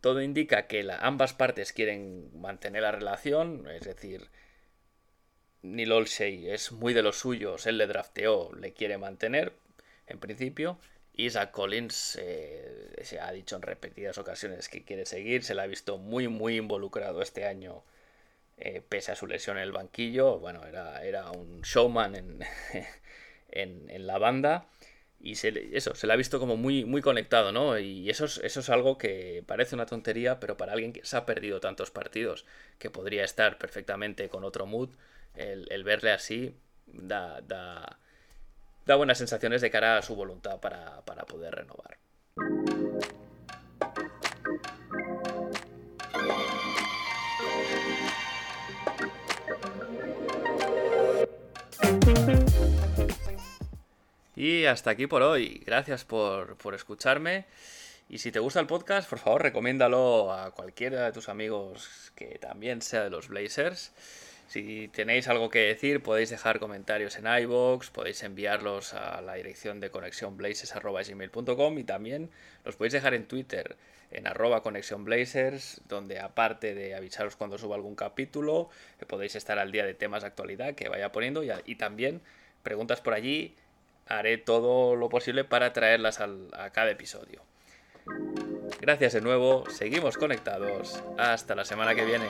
Todo 0.00 0.22
indica 0.22 0.66
que 0.66 0.86
ambas 1.00 1.34
partes 1.34 1.72
quieren 1.72 2.30
mantener 2.40 2.82
la 2.82 2.92
relación, 2.92 3.68
es 3.70 3.82
decir, 3.82 4.28
Neil 5.62 5.92
Olshey 5.92 6.50
es 6.50 6.72
muy 6.72 6.92
de 6.92 7.02
los 7.02 7.18
suyos, 7.18 7.66
él 7.66 7.78
le 7.78 7.86
drafteó, 7.86 8.52
le 8.54 8.72
quiere 8.72 8.98
mantener, 8.98 9.52
en 10.06 10.18
principio, 10.18 10.78
Zach 11.30 11.50
Collins 11.50 12.18
eh, 12.20 12.96
se 13.02 13.20
ha 13.20 13.30
dicho 13.32 13.56
en 13.56 13.62
repetidas 13.62 14.18
ocasiones 14.18 14.68
que 14.68 14.84
quiere 14.84 15.06
seguir, 15.06 15.44
se 15.44 15.54
le 15.54 15.62
ha 15.62 15.66
visto 15.66 15.98
muy, 15.98 16.28
muy 16.28 16.56
involucrado 16.56 17.22
este 17.22 17.46
año 17.46 17.82
eh, 18.58 18.82
pese 18.88 19.12
a 19.12 19.16
su 19.16 19.26
lesión 19.26 19.56
en 19.56 19.64
el 19.64 19.72
banquillo, 19.72 20.38
bueno, 20.38 20.64
era, 20.66 21.04
era 21.04 21.30
un 21.30 21.62
showman 21.62 22.14
en, 22.16 22.40
en, 23.48 24.06
la 24.06 24.18
banda 24.18 24.66
y 25.20 25.36
se, 25.36 25.76
eso, 25.76 25.94
se 25.94 26.06
le 26.06 26.12
ha 26.12 26.16
visto 26.16 26.38
como 26.38 26.56
muy, 26.56 26.84
muy 26.84 27.00
conectado, 27.00 27.50
¿no? 27.52 27.78
Y 27.78 28.10
eso 28.10 28.26
es, 28.26 28.38
eso 28.38 28.60
es 28.60 28.70
algo 28.70 28.98
que 28.98 29.42
parece 29.46 29.74
una 29.74 29.86
tontería, 29.86 30.38
pero 30.40 30.56
para 30.56 30.72
alguien 30.72 30.92
que 30.92 31.04
se 31.04 31.16
ha 31.16 31.26
perdido 31.26 31.60
tantos 31.60 31.90
partidos, 31.90 32.44
que 32.78 32.90
podría 32.90 33.24
estar 33.24 33.58
perfectamente 33.58 34.28
con 34.28 34.44
otro 34.44 34.66
mood, 34.66 34.90
el, 35.34 35.84
verle 35.84 36.12
así 36.12 36.54
da, 36.86 37.40
da, 37.40 37.98
da, 38.86 38.96
buenas 38.96 39.18
sensaciones 39.18 39.60
de 39.60 39.70
cara 39.70 39.98
a 39.98 40.02
su 40.02 40.14
voluntad 40.14 40.60
para, 40.60 41.02
para 41.02 41.24
poder 41.24 41.54
renovar. 41.54 41.98
Y 54.36 54.66
hasta 54.66 54.90
aquí 54.90 55.06
por 55.06 55.22
hoy. 55.22 55.62
Gracias 55.64 56.04
por, 56.04 56.56
escucharme. 56.74 57.46
Y 58.08 58.18
si 58.18 58.30
te 58.30 58.40
gusta 58.40 58.60
el 58.60 58.66
podcast, 58.66 59.08
por 59.08 59.18
favor, 59.18 59.42
recomiéndalo 59.42 60.32
a 60.32 60.50
cualquiera 60.50 61.06
de 61.06 61.12
tus 61.12 61.28
amigos 61.28 62.12
que 62.14 62.38
también 62.38 62.82
sea 62.82 63.04
de 63.04 63.10
los 63.10 63.28
Blazers. 63.28 63.92
Si 64.46 64.88
tenéis 64.88 65.28
algo 65.28 65.48
que 65.50 65.60
decir, 65.60 66.02
podéis 66.02 66.30
dejar 66.30 66.58
comentarios 66.58 67.16
en 67.16 67.26
iBox, 67.26 67.90
podéis 67.90 68.22
enviarlos 68.22 68.94
a 68.94 69.20
la 69.20 69.34
dirección 69.34 69.80
de 69.80 69.90
conexionblazers.com 69.90 71.78
y 71.78 71.84
también 71.84 72.30
los 72.64 72.76
podéis 72.76 72.92
dejar 72.92 73.14
en 73.14 73.26
Twitter, 73.26 73.76
en 74.10 74.26
arroba 74.26 74.62
conexionblazers, 74.62 75.80
donde 75.88 76.20
aparte 76.20 76.74
de 76.74 76.94
avisaros 76.94 77.36
cuando 77.36 77.58
suba 77.58 77.76
algún 77.76 77.96
capítulo, 77.96 78.68
podéis 79.08 79.34
estar 79.34 79.58
al 79.58 79.72
día 79.72 79.84
de 79.84 79.94
temas 79.94 80.22
de 80.22 80.28
actualidad 80.28 80.74
que 80.74 80.88
vaya 80.88 81.10
poniendo 81.10 81.42
y, 81.42 81.50
y 81.64 81.76
también 81.76 82.20
preguntas 82.62 83.00
por 83.00 83.14
allí 83.14 83.54
haré 84.06 84.38
todo 84.38 84.96
lo 84.96 85.08
posible 85.08 85.44
para 85.44 85.72
traerlas 85.72 86.20
a 86.20 86.70
cada 86.70 86.90
episodio. 86.90 87.42
Gracias 88.80 89.14
de 89.14 89.20
nuevo, 89.20 89.64
seguimos 89.70 90.16
conectados. 90.16 91.02
Hasta 91.16 91.54
la 91.54 91.64
semana 91.64 91.94
que 91.94 92.04
viene. 92.04 92.26